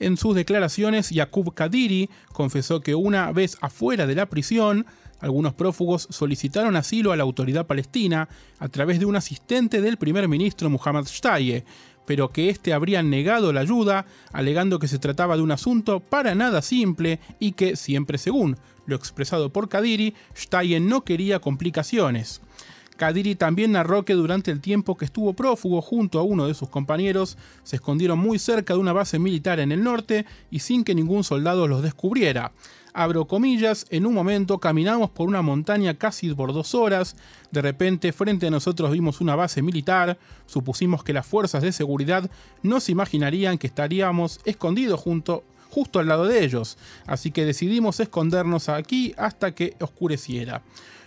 En 0.00 0.16
sus 0.16 0.34
declaraciones, 0.34 1.10
Yaqub 1.10 1.54
Kadiri 1.54 2.10
confesó 2.32 2.80
que 2.80 2.96
una 2.96 3.30
vez 3.30 3.56
afuera 3.60 4.08
de 4.08 4.16
la 4.16 4.26
prisión, 4.26 4.84
algunos 5.20 5.54
prófugos 5.54 6.08
solicitaron 6.10 6.74
asilo 6.74 7.12
a 7.12 7.16
la 7.16 7.22
autoridad 7.22 7.68
palestina 7.68 8.28
a 8.58 8.68
través 8.68 8.98
de 8.98 9.06
un 9.06 9.14
asistente 9.14 9.80
del 9.80 9.96
primer 9.96 10.26
ministro 10.26 10.68
Muhammad 10.68 11.04
Shtaye, 11.04 11.64
pero 12.10 12.32
que 12.32 12.50
éste 12.50 12.72
habría 12.72 13.04
negado 13.04 13.52
la 13.52 13.60
ayuda, 13.60 14.04
alegando 14.32 14.80
que 14.80 14.88
se 14.88 14.98
trataba 14.98 15.36
de 15.36 15.44
un 15.44 15.52
asunto 15.52 16.00
para 16.00 16.34
nada 16.34 16.60
simple 16.60 17.20
y 17.38 17.52
que, 17.52 17.76
siempre 17.76 18.18
según 18.18 18.56
lo 18.86 18.96
expresado 18.96 19.50
por 19.50 19.68
Kadiri, 19.68 20.14
Stein 20.36 20.88
no 20.88 21.04
quería 21.04 21.38
complicaciones. 21.38 22.40
Kadiri 22.96 23.36
también 23.36 23.70
narró 23.70 24.04
que 24.04 24.14
durante 24.14 24.50
el 24.50 24.60
tiempo 24.60 24.96
que 24.96 25.04
estuvo 25.04 25.34
prófugo 25.34 25.80
junto 25.80 26.18
a 26.18 26.24
uno 26.24 26.48
de 26.48 26.54
sus 26.54 26.68
compañeros, 26.68 27.38
se 27.62 27.76
escondieron 27.76 28.18
muy 28.18 28.40
cerca 28.40 28.74
de 28.74 28.80
una 28.80 28.92
base 28.92 29.20
militar 29.20 29.60
en 29.60 29.70
el 29.70 29.84
norte 29.84 30.26
y 30.50 30.58
sin 30.58 30.82
que 30.82 30.96
ningún 30.96 31.22
soldado 31.22 31.68
los 31.68 31.80
descubriera 31.80 32.50
abro 32.92 33.26
comillas, 33.26 33.86
en 33.90 34.06
un 34.06 34.14
momento 34.14 34.58
caminamos 34.58 35.10
por 35.10 35.28
una 35.28 35.42
montaña 35.42 35.94
casi 35.94 36.34
por 36.34 36.52
dos 36.52 36.74
horas, 36.74 37.16
de 37.50 37.62
repente 37.62 38.12
frente 38.12 38.46
a 38.46 38.50
nosotros 38.50 38.90
vimos 38.90 39.20
una 39.20 39.36
base 39.36 39.62
militar, 39.62 40.18
supusimos 40.46 41.04
que 41.04 41.12
las 41.12 41.26
fuerzas 41.26 41.62
de 41.62 41.72
seguridad 41.72 42.30
no 42.62 42.80
se 42.80 42.92
imaginarían 42.92 43.58
que 43.58 43.66
estaríamos 43.66 44.40
escondidos 44.44 45.00
junto, 45.00 45.44
justo 45.70 45.98
al 45.98 46.08
lado 46.08 46.26
de 46.26 46.44
ellos, 46.44 46.78
así 47.06 47.30
que 47.30 47.44
decidimos 47.44 48.00
escondernos 48.00 48.68
aquí 48.68 49.14
hasta 49.16 49.54
que 49.54 49.76
oscureciera. 49.80 50.62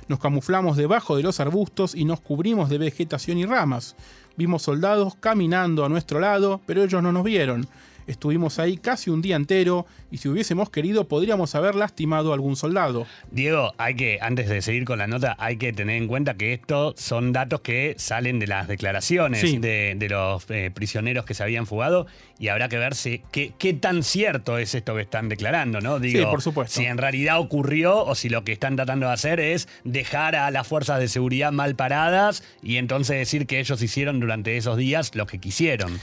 Nos 0.08 0.20
camuflamos 0.20 0.76
debajo 0.76 1.16
de 1.16 1.24
los 1.24 1.40
arbustos 1.40 1.96
y 1.96 2.06
nos 2.06 2.20
cubrimos 2.20 2.70
de 2.70 2.78
vegetación 2.78 3.38
y 3.38 3.46
ramas. 3.46 3.96
Vimos 4.36 4.64
soldados 4.64 5.16
caminando 5.16 5.86
a 5.86 5.90
nuestro 5.90 6.20
lado, 6.20 6.60
pero 6.66 6.84
ellos 6.84 7.02
no 7.02 7.12
nos 7.12 7.24
vieron. 7.24 7.68
Estuvimos 8.08 8.60
ahí 8.60 8.78
casi 8.78 9.10
un 9.10 9.22
día 9.22 9.36
entero 9.36 9.86
y 10.12 10.18
si 10.18 10.30
hubiésemos 10.30 10.70
querido 10.70 11.08
podríamos 11.08 11.56
haber 11.56 11.76
lastimado 11.76 12.32
a 12.32 12.36
algún 12.36 12.56
soldado. 12.56 13.06
Diego, 13.32 13.74
hay 13.78 13.96
que, 13.96 14.20
antes 14.22 14.50
de 14.50 14.62
seguir 14.62 14.86
con 14.86 15.00
la 15.00 15.08
nota, 15.08 15.36
hay 15.40 15.58
que 15.58 15.74
tener 15.74 15.98
en 15.98 16.08
cuenta 16.08 16.36
que 16.36 16.54
estos 16.54 17.00
son 17.00 17.34
datos 17.34 17.62
que 17.62 17.96
salen 17.98 18.40
de 18.40 18.48
las 18.48 18.68
declaraciones 18.68 19.42
de, 19.62 20.08
los 20.10 20.46
eh, 20.50 20.72
prisioneros 20.74 21.26
que 21.26 21.34
se 21.34 21.44
habían 21.44 21.66
fugado 21.66 22.08
y 22.40 22.50
habrá 22.50 22.70
que 22.70 22.78
ver 22.78 22.96
si, 22.96 23.22
qué, 23.32 23.54
qué, 23.58 23.74
tan 23.74 24.04
cierto 24.04 24.58
es 24.58 24.76
esto 24.76 24.96
que 24.96 25.02
están 25.02 25.30
declarando, 25.30 25.82
¿no? 25.82 26.00
Digo, 26.00 26.20
sí, 26.20 26.26
por 26.26 26.42
supuesto. 26.42 26.80
Si 26.80 26.86
en 26.86 26.98
realidad 26.98 27.40
ocurrió 27.40 28.04
o 28.04 28.16
si 28.16 28.30
lo 28.30 28.44
que 28.44 28.52
están 28.52 28.76
tratando 28.76 29.08
de 29.08 29.14
hacer 29.14 29.40
es 29.40 29.68
dejar 29.84 30.36
a 30.36 30.52
las 30.52 30.68
fuerzas 30.68 31.00
de 31.00 31.08
seguridad 31.08 31.52
mal 31.52 31.76
paradas 31.76 32.44
y 32.62 32.78
entonces 32.78 33.18
decir 33.18 33.48
que 33.48 33.60
ellos 33.60 33.82
hicieron 33.82 34.20
durante 34.20 34.58
esos 34.58 34.78
días 34.78 35.16
lo 35.16 35.26
que 35.26 35.40
quisieron. 35.40 36.00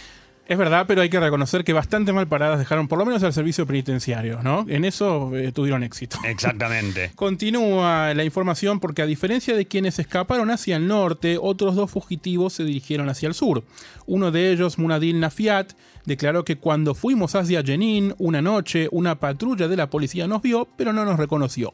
Es 0.46 0.58
verdad, 0.58 0.86
pero 0.88 1.00
hay 1.02 1.08
que 1.08 1.20
reconocer 1.20 1.62
que 1.62 1.72
bastante 1.72 2.12
mal 2.12 2.26
paradas 2.26 2.58
dejaron 2.58 2.88
por 2.88 2.98
lo 2.98 3.06
menos 3.06 3.22
al 3.22 3.32
servicio 3.32 3.66
penitenciario, 3.66 4.42
¿no? 4.42 4.66
En 4.68 4.84
eso 4.84 5.30
eh, 5.36 5.52
tuvieron 5.52 5.84
éxito. 5.84 6.18
Exactamente. 6.24 7.12
Continúa 7.14 8.12
la 8.14 8.24
información 8.24 8.80
porque 8.80 9.02
a 9.02 9.06
diferencia 9.06 9.54
de 9.54 9.66
quienes 9.66 10.00
escaparon 10.00 10.50
hacia 10.50 10.76
el 10.76 10.88
norte, 10.88 11.38
otros 11.40 11.76
dos 11.76 11.90
fugitivos 11.90 12.54
se 12.54 12.64
dirigieron 12.64 13.08
hacia 13.08 13.28
el 13.28 13.34
sur. 13.34 13.62
Uno 14.06 14.32
de 14.32 14.50
ellos, 14.50 14.76
Munadil 14.76 15.20
Nafiat, 15.20 15.72
declaró 16.04 16.44
que 16.44 16.56
cuando 16.56 16.94
fuimos 16.94 17.36
hacia 17.36 17.62
Jenin 17.62 18.14
una 18.18 18.42
noche, 18.42 18.88
una 18.90 19.20
patrulla 19.20 19.68
de 19.68 19.76
la 19.76 19.88
policía 19.88 20.26
nos 20.26 20.42
vio, 20.42 20.66
pero 20.76 20.92
no 20.92 21.04
nos 21.04 21.18
reconoció. 21.18 21.72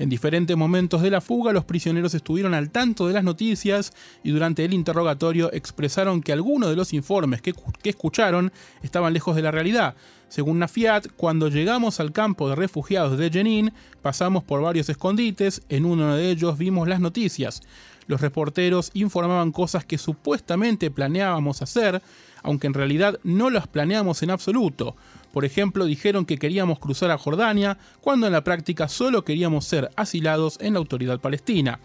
En 0.00 0.08
diferentes 0.08 0.56
momentos 0.56 1.02
de 1.02 1.10
la 1.10 1.20
fuga, 1.20 1.52
los 1.52 1.66
prisioneros 1.66 2.14
estuvieron 2.14 2.54
al 2.54 2.70
tanto 2.70 3.06
de 3.06 3.12
las 3.12 3.22
noticias 3.22 3.92
y 4.24 4.30
durante 4.30 4.64
el 4.64 4.72
interrogatorio 4.72 5.52
expresaron 5.52 6.22
que 6.22 6.32
algunos 6.32 6.70
de 6.70 6.76
los 6.76 6.94
informes 6.94 7.42
que, 7.42 7.52
escucharon 7.84 8.50
estaban 8.82 9.12
lejos 9.12 9.36
de 9.36 9.42
la 9.42 9.50
realidad. 9.50 9.94
Según 10.28 10.58
Nafiat, 10.58 11.08
cuando 11.18 11.50
llegamos 11.50 12.00
al 12.00 12.12
campo 12.12 12.48
de 12.48 12.56
refugiados 12.56 13.18
de 13.18 13.28
Jenin, 13.28 13.74
pasamos 14.00 14.42
por 14.42 14.62
varios 14.62 14.88
escondites, 14.88 15.60
en 15.68 15.84
uno 15.84 16.16
de 16.16 16.30
ellos 16.30 16.56
vimos 16.56 16.88
las 16.88 17.00
noticias. 17.00 17.60
Los 18.06 18.22
reporteros 18.22 18.92
informaban 18.94 19.52
cosas 19.52 19.84
que 19.84 19.98
supuestamente 19.98 20.90
planeábamos 20.90 21.60
hacer, 21.60 22.00
aunque 22.42 22.68
en 22.68 22.74
realidad 22.74 23.20
no 23.22 23.50
las 23.50 23.66
planeamos 23.66 24.22
en 24.22 24.30
absoluto. 24.30 24.96
Por 25.32 25.44
ejemplo, 25.44 25.84
dijeron 25.84 26.26
que 26.26 26.38
queríamos 26.38 26.78
cruzar 26.78 27.10
a 27.10 27.18
Jordania, 27.18 27.78
cuando 28.00 28.26
en 28.26 28.32
la 28.32 28.44
práctica 28.44 28.88
solo 28.88 29.24
queríamos 29.24 29.64
ser 29.64 29.90
asilados 29.96 30.58
en 30.60 30.74
la 30.74 30.78
autoridad 30.78 31.20
palestina. 31.20 31.80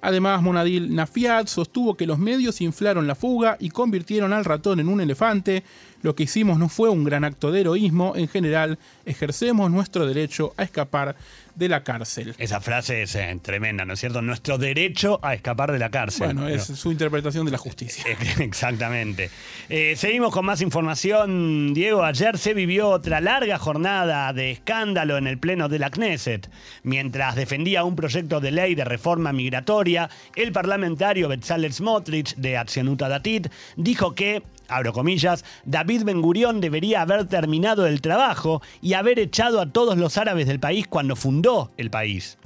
Además, 0.00 0.42
Monadil 0.42 0.94
Nafiat 0.94 1.46
sostuvo 1.46 1.96
que 1.96 2.06
los 2.06 2.18
medios 2.18 2.60
inflaron 2.60 3.06
la 3.06 3.14
fuga 3.14 3.56
y 3.58 3.70
convirtieron 3.70 4.34
al 4.34 4.44
ratón 4.44 4.78
en 4.78 4.88
un 4.88 5.00
elefante. 5.00 5.64
Lo 6.04 6.14
que 6.14 6.24
hicimos 6.24 6.58
no 6.58 6.68
fue 6.68 6.90
un 6.90 7.02
gran 7.02 7.24
acto 7.24 7.50
de 7.50 7.62
heroísmo, 7.62 8.12
en 8.14 8.28
general 8.28 8.78
ejercemos 9.06 9.70
nuestro 9.70 10.04
derecho 10.06 10.52
a 10.58 10.62
escapar 10.62 11.16
de 11.54 11.68
la 11.70 11.82
cárcel. 11.82 12.34
Esa 12.36 12.60
frase 12.60 13.04
es 13.04 13.14
eh, 13.14 13.38
tremenda, 13.40 13.86
¿no 13.86 13.94
es 13.94 14.00
cierto? 14.00 14.20
Nuestro 14.20 14.58
derecho 14.58 15.18
a 15.22 15.32
escapar 15.32 15.72
de 15.72 15.78
la 15.78 15.90
cárcel. 15.90 16.34
Bueno, 16.34 16.46
es 16.46 16.64
su 16.64 16.92
interpretación 16.92 17.46
de 17.46 17.52
la 17.52 17.58
justicia. 17.58 18.04
Exactamente. 18.38 19.30
Eh, 19.70 19.94
seguimos 19.96 20.30
con 20.30 20.44
más 20.44 20.60
información, 20.60 21.72
Diego. 21.72 22.04
Ayer 22.04 22.36
se 22.36 22.52
vivió 22.52 22.90
otra 22.90 23.22
larga 23.22 23.58
jornada 23.58 24.30
de 24.34 24.50
escándalo 24.50 25.16
en 25.16 25.26
el 25.26 25.38
Pleno 25.38 25.70
de 25.70 25.78
la 25.78 25.88
Knesset. 25.88 26.50
Mientras 26.82 27.34
defendía 27.34 27.82
un 27.82 27.96
proyecto 27.96 28.40
de 28.40 28.50
ley 28.50 28.74
de 28.74 28.84
reforma 28.84 29.32
migratoria, 29.32 30.10
el 30.36 30.52
parlamentario 30.52 31.28
Betzalel 31.28 31.72
Smotrich 31.72 32.34
de 32.34 32.58
Accionuta 32.58 33.08
Datit 33.08 33.48
dijo 33.76 34.14
que 34.14 34.42
abro 34.68 34.92
comillas, 34.92 35.44
David 35.64 35.93
Ben 36.02 36.20
Gurión 36.20 36.60
debería 36.60 37.02
haber 37.02 37.26
terminado 37.26 37.86
el 37.86 38.00
trabajo 38.00 38.60
y 38.82 38.94
haber 38.94 39.20
echado 39.20 39.60
a 39.60 39.70
todos 39.70 39.96
los 39.96 40.18
árabes 40.18 40.48
del 40.48 40.58
país 40.58 40.88
cuando 40.88 41.14
fundó 41.14 41.70
el 41.76 41.90
país. 41.90 42.38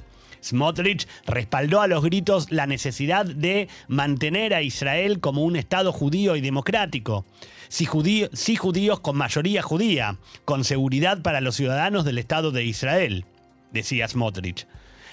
Smotrich 0.43 1.07
respaldó 1.25 1.81
a 1.81 1.87
los 1.87 2.03
gritos 2.03 2.51
la 2.51 2.67
necesidad 2.67 3.25
de 3.25 3.67
mantener 3.87 4.53
a 4.53 4.61
Israel 4.61 5.19
como 5.19 5.43
un 5.43 5.55
Estado 5.55 5.91
judío 5.91 6.35
y 6.35 6.41
democrático. 6.41 7.25
Sí, 7.67 7.85
judíos 7.85 8.99
con 8.99 9.17
mayoría 9.17 9.61
judía, 9.61 10.17
con 10.45 10.63
seguridad 10.63 11.21
para 11.21 11.41
los 11.41 11.55
ciudadanos 11.55 12.05
del 12.05 12.17
Estado 12.17 12.51
de 12.51 12.63
Israel, 12.63 13.25
decía 13.71 14.07
Smotrich. 14.07 14.65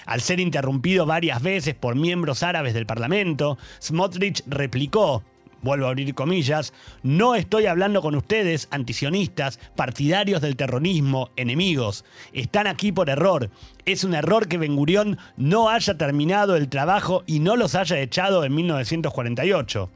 Al 0.05 0.21
ser 0.21 0.39
interrumpido 0.39 1.05
varias 1.05 1.41
veces 1.41 1.75
por 1.75 1.95
miembros 1.95 2.41
árabes 2.41 2.73
del 2.73 2.85
Parlamento, 2.85 3.57
Smotrich 3.81 4.41
replicó, 4.47 5.23
vuelvo 5.67 5.87
a 5.87 5.89
abrir 5.89 6.15
comillas, 6.15 6.73
no 7.03 7.35
estoy 7.35 7.65
hablando 7.65 8.01
con 8.01 8.15
ustedes, 8.15 8.69
antisionistas, 8.71 9.59
partidarios 9.75 10.41
del 10.41 10.55
terrorismo, 10.55 11.29
enemigos. 11.35 12.05
Están 12.31 12.67
aquí 12.67 12.93
por 12.93 13.09
error. 13.09 13.49
Es 13.85 14.05
un 14.05 14.13
error 14.13 14.47
que 14.47 14.57
Ben 14.57 14.77
Gurión 14.77 15.17
no 15.35 15.69
haya 15.69 15.97
terminado 15.97 16.55
el 16.55 16.69
trabajo 16.69 17.23
y 17.25 17.39
no 17.39 17.57
los 17.57 17.75
haya 17.75 17.99
echado 17.99 18.45
en 18.45 18.55
1948. 18.55 19.89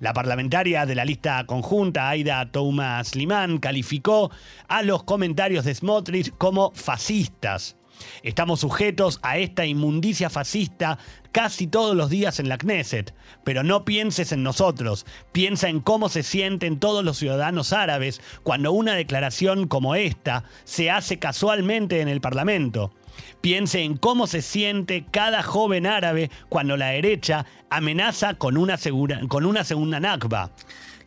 La 0.00 0.14
parlamentaria 0.14 0.86
de 0.86 0.94
la 0.94 1.04
lista 1.04 1.44
conjunta, 1.44 2.08
Aida 2.08 2.50
Thomas 2.50 3.14
Limán, 3.14 3.58
calificó 3.58 4.30
a 4.66 4.82
los 4.82 5.04
comentarios 5.04 5.66
de 5.66 5.74
Smotrich 5.74 6.32
como 6.38 6.72
fascistas. 6.72 7.76
Estamos 8.22 8.60
sujetos 8.60 9.18
a 9.22 9.38
esta 9.38 9.66
inmundicia 9.66 10.30
fascista 10.30 10.98
casi 11.32 11.66
todos 11.66 11.96
los 11.96 12.10
días 12.10 12.38
en 12.38 12.48
la 12.48 12.58
Knesset, 12.58 13.14
pero 13.44 13.62
no 13.62 13.84
pienses 13.84 14.32
en 14.32 14.42
nosotros, 14.42 15.06
piensa 15.32 15.68
en 15.68 15.80
cómo 15.80 16.08
se 16.08 16.22
sienten 16.22 16.78
todos 16.78 17.04
los 17.04 17.18
ciudadanos 17.18 17.72
árabes 17.72 18.20
cuando 18.42 18.72
una 18.72 18.94
declaración 18.94 19.66
como 19.66 19.94
esta 19.94 20.44
se 20.64 20.90
hace 20.90 21.18
casualmente 21.18 22.00
en 22.00 22.08
el 22.08 22.20
Parlamento. 22.20 22.92
Piense 23.40 23.82
en 23.82 23.96
cómo 23.96 24.26
se 24.26 24.40
siente 24.40 25.04
cada 25.10 25.42
joven 25.42 25.86
árabe 25.86 26.30
cuando 26.48 26.76
la 26.76 26.88
derecha 26.88 27.44
amenaza 27.70 28.34
con 28.34 28.56
una, 28.56 28.78
con 29.28 29.46
una 29.46 29.64
segunda 29.64 30.00
Nakba. 30.00 30.50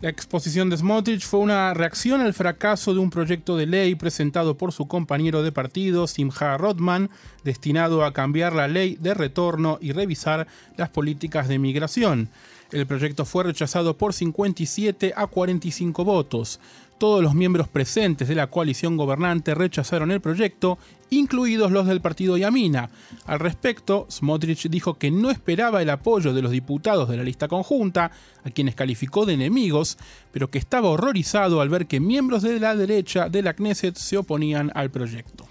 La 0.02 0.10
exposición 0.10 0.70
de 0.70 0.78
Smotrich 0.78 1.26
fue 1.26 1.40
una 1.40 1.74
reacción 1.74 2.20
al 2.20 2.34
fracaso 2.34 2.94
de 2.94 3.00
un 3.00 3.10
proyecto 3.10 3.56
de 3.56 3.66
ley 3.66 3.96
presentado 3.96 4.58
por 4.58 4.74
su 4.74 4.88
compañero 4.88 5.42
de 5.42 5.54
partido, 5.54 6.06
Simha 6.06 6.58
Rodman, 6.58 7.10
destinado 7.46 8.04
a 8.04 8.12
cambiar 8.12 8.54
la 8.54 8.68
ley 8.68 8.98
de 9.00 9.14
retorno 9.14 9.78
y 9.82 9.94
revisar 9.94 10.48
las 10.76 10.90
políticas 10.90 11.48
de 11.48 11.60
migración. 11.60 12.30
El 12.72 12.86
proyecto 12.88 13.24
fue 13.24 13.46
rechazado 13.46 13.96
por 13.96 14.14
57 14.14 15.14
a 15.16 15.28
45 15.28 16.04
votos. 16.04 16.60
Todos 16.98 17.22
los 17.22 17.36
miembros 17.36 17.68
presentes 17.68 18.30
de 18.30 18.36
la 18.36 18.48
coalición 18.48 18.96
gobernante 18.96 19.54
rechazaron 19.54 20.12
el 20.12 20.22
proyecto, 20.22 20.78
incluidos 21.10 21.70
los 21.72 21.88
del 21.88 22.00
partido 22.00 22.38
Yamina. 22.38 22.90
Al 23.26 23.40
respecto, 23.40 24.08
Smotrich 24.10 24.70
dijo 24.70 24.94
que 24.94 25.12
no 25.12 25.30
esperaba 25.30 25.82
el 25.82 25.90
apoyo 25.90 26.34
de 26.34 26.42
los 26.42 26.52
diputados 26.52 27.10
de 27.10 27.18
la 27.18 27.24
lista 27.24 27.50
conjunta, 27.50 28.12
a 28.46 28.50
quienes 28.50 28.76
calificó 28.76 29.26
de 29.26 29.34
enemigos, 29.34 29.98
pero 30.32 30.50
que 30.50 30.58
estaba 30.58 30.90
horrorizado 30.90 31.60
al 31.60 31.68
ver 31.68 31.86
que 31.86 32.00
miembros 32.00 32.44
de 32.44 32.62
la 32.62 32.78
derecha 32.78 33.28
de 33.28 33.42
la 33.42 33.54
Knesset 33.54 33.98
se 33.98 34.18
oponían 34.18 34.72
al 34.74 34.90
proyecto. 34.90 35.46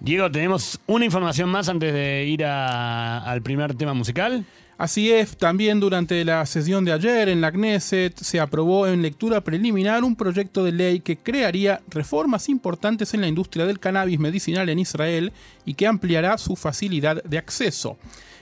Diego, 0.00 0.30
tenemos 0.30 0.80
una 0.86 1.04
información 1.04 1.48
más 1.48 1.68
antes 1.68 1.92
de 1.92 2.24
ir 2.24 2.44
al 2.44 3.42
primer 3.42 3.74
tema 3.74 3.94
musical. 3.94 4.44
Así 4.76 5.10
es, 5.10 5.36
también 5.36 5.80
durante 5.80 6.24
la 6.24 6.46
sesión 6.46 6.84
de 6.84 6.92
ayer 6.92 7.28
en 7.28 7.40
la 7.40 7.50
Knesset 7.50 8.16
se 8.16 8.38
aprobó 8.38 8.86
en 8.86 9.02
lectura 9.02 9.40
preliminar 9.40 10.04
un 10.04 10.14
proyecto 10.14 10.62
de 10.62 10.70
ley 10.70 11.00
que 11.00 11.16
crearía 11.16 11.80
reformas 11.88 12.48
importantes 12.48 13.12
en 13.12 13.22
la 13.22 13.26
industria 13.26 13.66
del 13.66 13.80
cannabis 13.80 14.20
medicinal 14.20 14.68
en 14.68 14.78
Israel 14.78 15.32
y 15.64 15.74
que 15.74 15.88
ampliará 15.88 16.38
su 16.38 16.54
facilidad 16.54 17.20
de 17.24 17.38
acceso. 17.38 17.96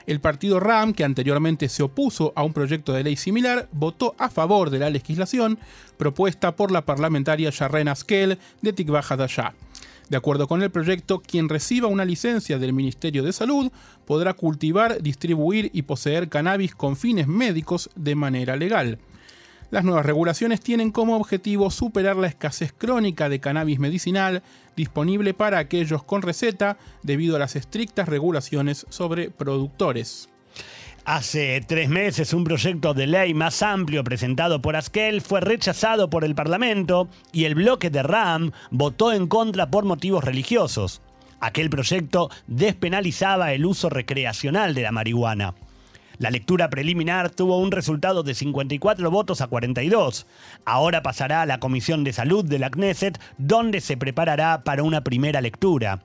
El 0.07 0.21
partido 0.21 0.61
RAM, 0.61 0.93
que 0.93 1.05
anteriormente 1.05 1.71
se 1.71 1.83
opuso 1.83 2.35
a 2.37 2.43
un 2.43 2.53
proyecto 2.53 2.93
de 2.93 3.03
ley 3.03 3.17
similar, 3.17 3.67
votó 3.73 4.15
a 4.19 4.29
favor 4.29 4.69
de 4.69 4.79
la 4.79 4.91
legislación 4.91 5.59
propuesta 5.97 6.55
por 6.55 6.71
la 6.71 6.85
parlamentaria 6.85 7.49
Sharren 7.51 7.89
Askel 7.89 8.39
de 8.61 8.73
Tikva 8.75 9.01
Hadashah. 9.01 9.55
De 10.09 10.17
acuerdo 10.17 10.47
con 10.47 10.63
el 10.63 10.71
proyecto, 10.71 11.21
quien 11.21 11.49
reciba 11.49 11.89
una 11.89 12.05
licencia 12.05 12.59
del 12.59 12.73
Ministerio 12.73 13.25
de 13.25 13.33
Salud 13.33 13.73
podrá 14.05 14.35
cultivar, 14.35 15.03
distribuir 15.03 15.71
y 15.73 15.83
poseer 15.83 16.29
cannabis 16.29 16.75
con 16.77 16.97
fines 16.97 17.27
médicos 17.27 17.91
de 17.97 18.15
manera 18.15 18.57
legal. 18.57 18.99
Las 19.71 19.85
nuevas 19.85 20.07
regulaciones 20.07 20.61
tienen 20.61 20.93
como 20.93 21.17
objetivo 21.17 21.73
superar 21.73 22.15
la 22.17 22.29
escasez 22.29 22.73
crónica 22.73 23.29
de 23.29 23.41
cannabis 23.41 23.81
medicinal 23.81 24.45
disponible 24.77 25.35
para 25.35 25.59
aquellos 25.59 26.05
con 26.05 26.23
receta 26.23 26.79
debido 27.03 27.35
a 27.35 27.41
las 27.41 27.57
estrictas 27.57 28.09
regulaciones 28.09 28.87
sobre 28.91 29.31
productores. 29.31 30.29
Hace 31.07 31.61
tres 31.61 31.89
meses 31.89 32.33
un 32.33 32.43
proyecto 32.43 32.93
de 32.93 33.07
ley 33.07 33.33
más 33.33 33.63
amplio 33.63 34.03
presentado 34.03 34.61
por 34.61 34.75
Askel 34.75 35.21
fue 35.21 35.41
rechazado 35.41 36.11
por 36.11 36.25
el 36.25 36.35
Parlamento 36.35 37.09
y 37.33 37.45
el 37.45 37.55
bloque 37.55 37.91
de 37.91 38.03
RAM 38.03 38.51
votó 38.73 39.13
en 39.13 39.29
contra 39.29 39.71
por 39.71 39.85
motivos 39.85 40.25
religiosos. 40.25 41.03
Aquel 41.39 41.71
proyecto 41.71 42.29
despenalizaba 42.49 43.53
el 43.53 43.67
uso 43.67 43.89
recreacional 43.89 44.75
de 44.75 44.83
la 44.83 44.91
marihuana. 44.91 45.55
La 46.19 46.31
lectura 46.31 46.71
preliminar 46.71 47.31
tuvo 47.31 47.61
un 47.61 47.71
resultado 47.71 48.25
de 48.25 48.35
54 48.35 49.09
votos 49.09 49.41
a 49.43 49.47
42. 49.47 50.27
Ahora 50.65 51.05
pasará 51.05 51.43
a 51.43 51.47
la 51.47 51.61
Comisión 51.61 52.03
de 52.03 52.15
Salud 52.15 52.45
de 52.45 52.59
la 52.59 52.71
Knesset, 52.71 53.21
donde 53.39 53.81
se 53.81 53.97
preparará 53.97 54.65
para 54.65 54.83
una 54.83 55.05
primera 55.05 55.41
lectura. 55.41 56.03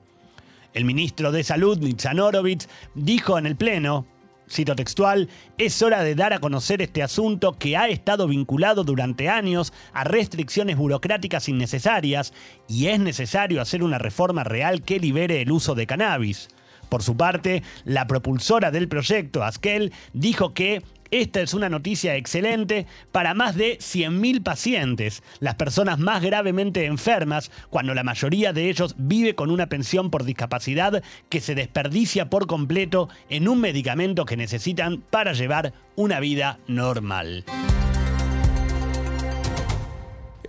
El 0.74 0.84
ministro 0.84 1.32
de 1.32 1.42
Salud, 1.42 1.78
Nitzan 1.78 2.20
Horowitz, 2.20 2.68
dijo 2.94 3.36
en 3.36 3.46
el 3.46 3.56
Pleno, 3.56 4.06
cito 4.52 4.76
textual, 4.76 5.28
es 5.58 5.82
hora 5.82 6.02
de 6.02 6.14
dar 6.14 6.32
a 6.32 6.38
conocer 6.38 6.82
este 6.82 7.02
asunto 7.02 7.58
que 7.58 7.76
ha 7.76 7.88
estado 7.88 8.28
vinculado 8.28 8.84
durante 8.84 9.28
años 9.28 9.72
a 9.92 10.04
restricciones 10.04 10.76
burocráticas 10.76 11.48
innecesarias 11.48 12.32
y 12.68 12.88
es 12.88 13.00
necesario 13.00 13.60
hacer 13.60 13.82
una 13.82 13.98
reforma 13.98 14.44
real 14.44 14.82
que 14.82 15.00
libere 15.00 15.40
el 15.40 15.50
uso 15.50 15.74
de 15.74 15.86
cannabis. 15.86 16.48
Por 16.88 17.02
su 17.02 17.16
parte, 17.16 17.62
la 17.84 18.06
propulsora 18.06 18.70
del 18.70 18.88
proyecto, 18.88 19.42
Askel, 19.42 19.92
dijo 20.12 20.52
que 20.52 20.82
esta 21.12 21.42
es 21.42 21.52
una 21.52 21.68
noticia 21.68 22.16
excelente 22.16 22.86
para 23.12 23.34
más 23.34 23.54
de 23.54 23.78
100.000 23.78 24.42
pacientes, 24.42 25.22
las 25.40 25.56
personas 25.56 25.98
más 25.98 26.22
gravemente 26.22 26.86
enfermas, 26.86 27.50
cuando 27.68 27.94
la 27.94 28.02
mayoría 28.02 28.54
de 28.54 28.70
ellos 28.70 28.94
vive 28.96 29.34
con 29.34 29.50
una 29.50 29.68
pensión 29.68 30.10
por 30.10 30.24
discapacidad 30.24 31.02
que 31.28 31.40
se 31.42 31.54
desperdicia 31.54 32.30
por 32.30 32.46
completo 32.46 33.10
en 33.28 33.46
un 33.46 33.60
medicamento 33.60 34.24
que 34.24 34.38
necesitan 34.38 35.02
para 35.10 35.34
llevar 35.34 35.74
una 35.96 36.18
vida 36.18 36.58
normal. 36.66 37.44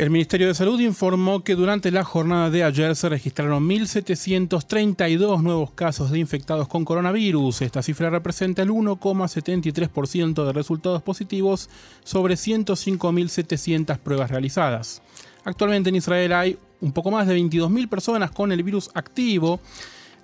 El 0.04 0.10
Ministerio 0.10 0.48
de 0.48 0.54
Salud 0.54 0.82
informó 0.82 1.46
que 1.46 1.56
durante 1.56 1.89
la 1.89 2.04
jornada 2.04 2.50
de 2.50 2.66
ayer 2.66 2.94
se 2.94 3.08
registraron 3.08 3.66
1.732 3.70 5.42
nuevos 5.42 5.72
casos 5.72 6.12
de 6.12 6.20
infectados 6.20 6.68
con 6.68 6.84
coronavirus. 6.84 7.62
Esta 7.62 7.82
cifra 7.82 8.10
representa 8.10 8.63
el 8.63 8.70
1,73% 8.70 10.46
de 10.46 10.52
resultados 10.52 11.02
positivos 11.04 11.70
sobre 12.04 12.34
105.700 12.34 13.98
pruebas 14.00 14.30
realizadas. 14.30 15.02
Actualmente 15.46 15.88
en 15.88 15.96
Israel 15.96 16.34
hay 16.34 16.58
un 16.82 16.92
poco 16.92 17.10
más 17.10 17.26
de 17.26 17.38
22.000 17.38 17.88
personas 17.88 18.32
con 18.32 18.52
el 18.52 18.62
virus 18.62 18.92
activo. 18.96 19.62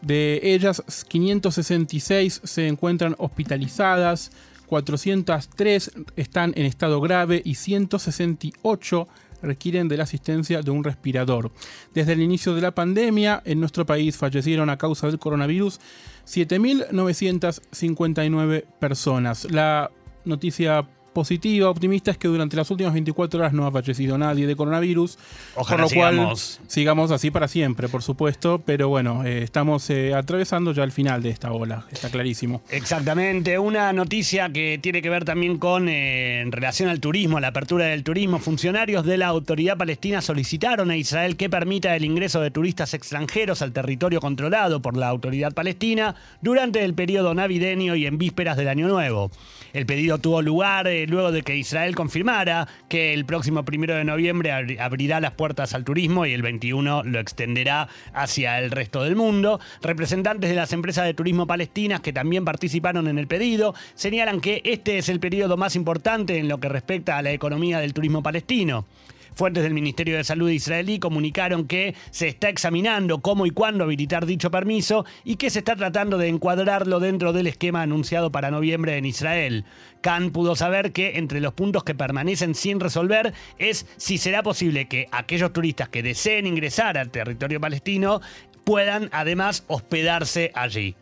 De 0.02 0.42
ellas, 0.44 0.84
566 1.08 2.42
se 2.44 2.68
encuentran 2.68 3.16
hospitalizadas, 3.18 4.34
403 4.66 5.92
están 6.18 6.52
en 6.58 6.66
estado 6.66 7.00
grave 7.00 7.42
y 7.46 7.56
168 7.56 9.08
requieren 9.42 9.88
de 9.88 9.98
la 9.98 10.04
asistencia 10.04 10.62
de 10.62 10.70
un 10.72 10.84
respirador. 10.84 11.52
Desde 11.94 12.12
el 12.14 12.22
inicio 12.22 12.56
de 12.56 12.62
la 12.62 12.76
pandemia, 12.76 13.42
en 13.46 13.60
nuestro 13.60 13.86
país 13.86 14.18
fallecieron 14.18 14.70
a 14.70 14.78
causa 14.78 15.08
del 15.08 15.20
coronavirus 15.20 15.80
7.959 16.26 18.66
personas. 18.80 19.52
La 19.52 19.92
noticia 20.26 20.88
positiva, 21.20 21.70
optimista, 21.70 22.12
es 22.12 22.18
que 22.18 22.30
durante 22.30 22.56
las 22.56 22.72
últimas 22.72 22.94
24 22.94 23.42
horas 23.42 23.52
no 23.52 23.68
ha 23.68 23.72
fallecido 23.72 24.18
nadie 24.18 24.48
de 24.48 24.56
coronavirus. 24.56 25.18
Ojalá 25.56 25.84
por 25.84 25.92
lo 25.92 26.00
cual 26.00 26.14
sigamos. 26.14 26.62
sigamos 26.68 27.12
así 27.12 27.30
para 27.30 27.50
siempre, 27.50 27.90
por 27.90 28.04
supuesto. 28.04 28.62
Pero 28.66 28.88
bueno, 28.88 29.26
eh, 29.26 29.44
estamos 29.44 29.90
eh, 29.90 30.14
atravesando 30.14 30.72
ya 30.72 30.86
el 30.86 30.94
final 30.94 31.22
de 31.22 31.32
esta 31.32 31.52
ola, 31.52 31.86
está 31.92 32.10
clarísimo. 32.10 32.62
Exactamente, 32.70 33.60
una 33.60 33.92
noticia 33.92 34.50
que 34.50 34.80
tiene 34.82 35.02
que 35.02 35.10
ver 35.10 35.26
también 35.26 35.58
con, 35.58 35.90
eh, 35.90 36.40
en 36.40 36.54
relación 36.54 36.88
al 36.88 37.02
turismo, 37.02 37.42
la 37.42 37.50
apertura 37.50 37.88
del 37.88 38.06
turismo. 38.06 38.40
Funcionarios 38.40 39.06
de 39.06 39.18
la 39.18 39.28
autoridad 39.28 39.76
palestina 39.76 40.22
solicitaron 40.22 40.90
a 40.90 40.96
Israel 40.96 41.36
que 41.36 41.50
permita 41.50 41.98
el 41.98 42.06
ingreso 42.06 42.40
de 42.40 42.50
turistas 42.50 42.94
extranjeros 42.94 43.62
al 43.62 43.74
territorio 43.74 44.22
controlado 44.22 44.82
por 44.82 44.96
la 44.96 45.10
autoridad 45.10 45.54
palestina 45.54 46.16
durante 46.42 46.86
el 46.86 46.94
periodo 46.94 47.34
navideño 47.34 47.98
y 47.98 48.06
en 48.06 48.18
vísperas 48.18 48.56
del 48.56 48.70
Año 48.70 48.88
Nuevo. 48.88 49.32
El 49.74 49.86
pedido 49.86 50.18
tuvo 50.18 50.42
lugar 50.42 50.88
eh, 50.88 51.06
luego 51.10 51.32
de 51.32 51.42
que 51.44 51.56
Israel 51.58 51.96
confirmara 51.96 52.68
que 52.88 53.14
el 53.14 53.26
próximo 53.26 53.66
primero 53.66 53.96
de 53.96 54.04
noviembre 54.04 54.52
abri- 54.52 54.80
abrirá 54.80 55.20
las 55.20 55.32
puertas 55.32 55.74
al 55.74 55.84
turismo 55.84 56.26
y 56.26 56.34
el 56.34 56.42
21 56.42 57.04
lo 57.04 57.20
extenderá 57.20 57.88
hacia 58.14 58.60
el 58.60 58.72
resto 58.72 59.04
del 59.04 59.16
mundo. 59.16 59.60
Representantes 59.82 60.50
de 60.50 60.56
las 60.56 60.74
empresas 60.74 61.06
de 61.06 61.14
turismo 61.14 61.48
palestinas 61.48 62.00
que 62.02 62.14
también 62.14 62.46
participaron 62.46 63.08
en 63.08 63.20
el 63.20 63.28
pedido 63.28 63.76
señalan 63.96 64.42
que 64.42 64.62
este 64.66 64.98
es 64.98 65.10
el 65.10 65.20
periodo 65.20 65.58
más 65.58 65.76
importante 65.76 66.38
en 66.38 66.48
lo 66.48 66.60
que 66.60 66.70
respecta 66.70 67.18
a 67.18 67.22
la 67.22 67.32
economía 67.32 67.80
del 67.80 67.94
turismo 67.94 68.24
palestino. 68.24 68.86
Fuentes 69.34 69.64
del 69.64 69.74
Ministerio 69.74 70.18
de 70.18 70.24
Salud 70.24 70.50
israelí 70.50 71.00
comunicaron 71.00 71.68
que 71.68 71.96
se 72.12 72.28
está 72.28 72.50
examinando 72.50 73.20
cómo 73.20 73.46
y 73.46 73.52
cuándo 73.52 73.84
habilitar 73.84 74.26
dicho 74.26 74.52
permiso 74.52 75.06
y 75.24 75.36
que 75.36 75.50
se 75.50 75.60
está 75.60 75.76
tratando 75.76 76.18
de 76.18 76.28
encuadrarlo 76.28 77.00
dentro 77.00 77.34
del 77.34 77.48
esquema 77.48 77.82
anunciado 77.82 78.32
para 78.32 78.52
noviembre 78.52 78.98
en 78.98 79.06
Israel. 79.06 79.66
Khan 80.02 80.32
pudo 80.32 80.56
saber 80.56 80.92
que 80.92 81.18
entre 81.18 81.42
los 81.42 81.54
puntos 81.54 81.84
que 81.84 81.96
permanecen 81.96 82.56
sin 82.56 82.80
resolver 82.80 83.34
es 83.58 83.86
si 83.98 84.18
será 84.18 84.44
posible 84.44 84.88
que 84.88 85.08
aquellos 85.12 85.54
turistas 85.54 85.90
que 85.90 86.04
deseen 86.04 86.48
ingresar 86.48 86.98
al 86.98 87.12
territorio 87.12 87.60
palestino 87.60 88.22
puedan 88.64 89.10
además 89.12 89.64
hospedarse 89.68 90.52
allí. 90.54 90.96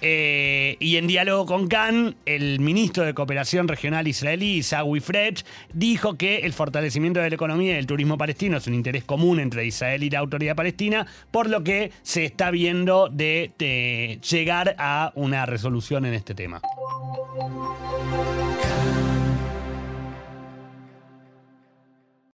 Eh, 0.00 0.76
y 0.80 0.96
en 0.96 1.06
diálogo 1.06 1.46
con 1.46 1.68
Khan, 1.68 2.16
el 2.26 2.60
ministro 2.60 3.04
de 3.04 3.14
Cooperación 3.14 3.68
Regional 3.68 4.06
israelí, 4.06 4.58
Isawi 4.58 5.00
Frech, 5.00 5.44
dijo 5.72 6.16
que 6.16 6.38
el 6.38 6.52
fortalecimiento 6.52 7.20
de 7.20 7.30
la 7.30 7.34
economía 7.34 7.74
y 7.74 7.78
el 7.78 7.86
turismo 7.86 8.18
palestino 8.18 8.58
es 8.58 8.66
un 8.66 8.74
interés 8.74 9.04
común 9.04 9.40
entre 9.40 9.66
Israel 9.66 10.02
y 10.02 10.10
la 10.10 10.18
autoridad 10.20 10.56
palestina, 10.56 11.06
por 11.30 11.48
lo 11.48 11.64
que 11.64 11.90
se 12.02 12.24
está 12.24 12.50
viendo 12.50 13.08
de 13.08 14.18
llegar 14.28 14.74
a 14.78 15.12
una 15.14 15.46
resolución 15.46 16.06
en 16.06 16.14
este 16.14 16.34
tema. 16.34 16.60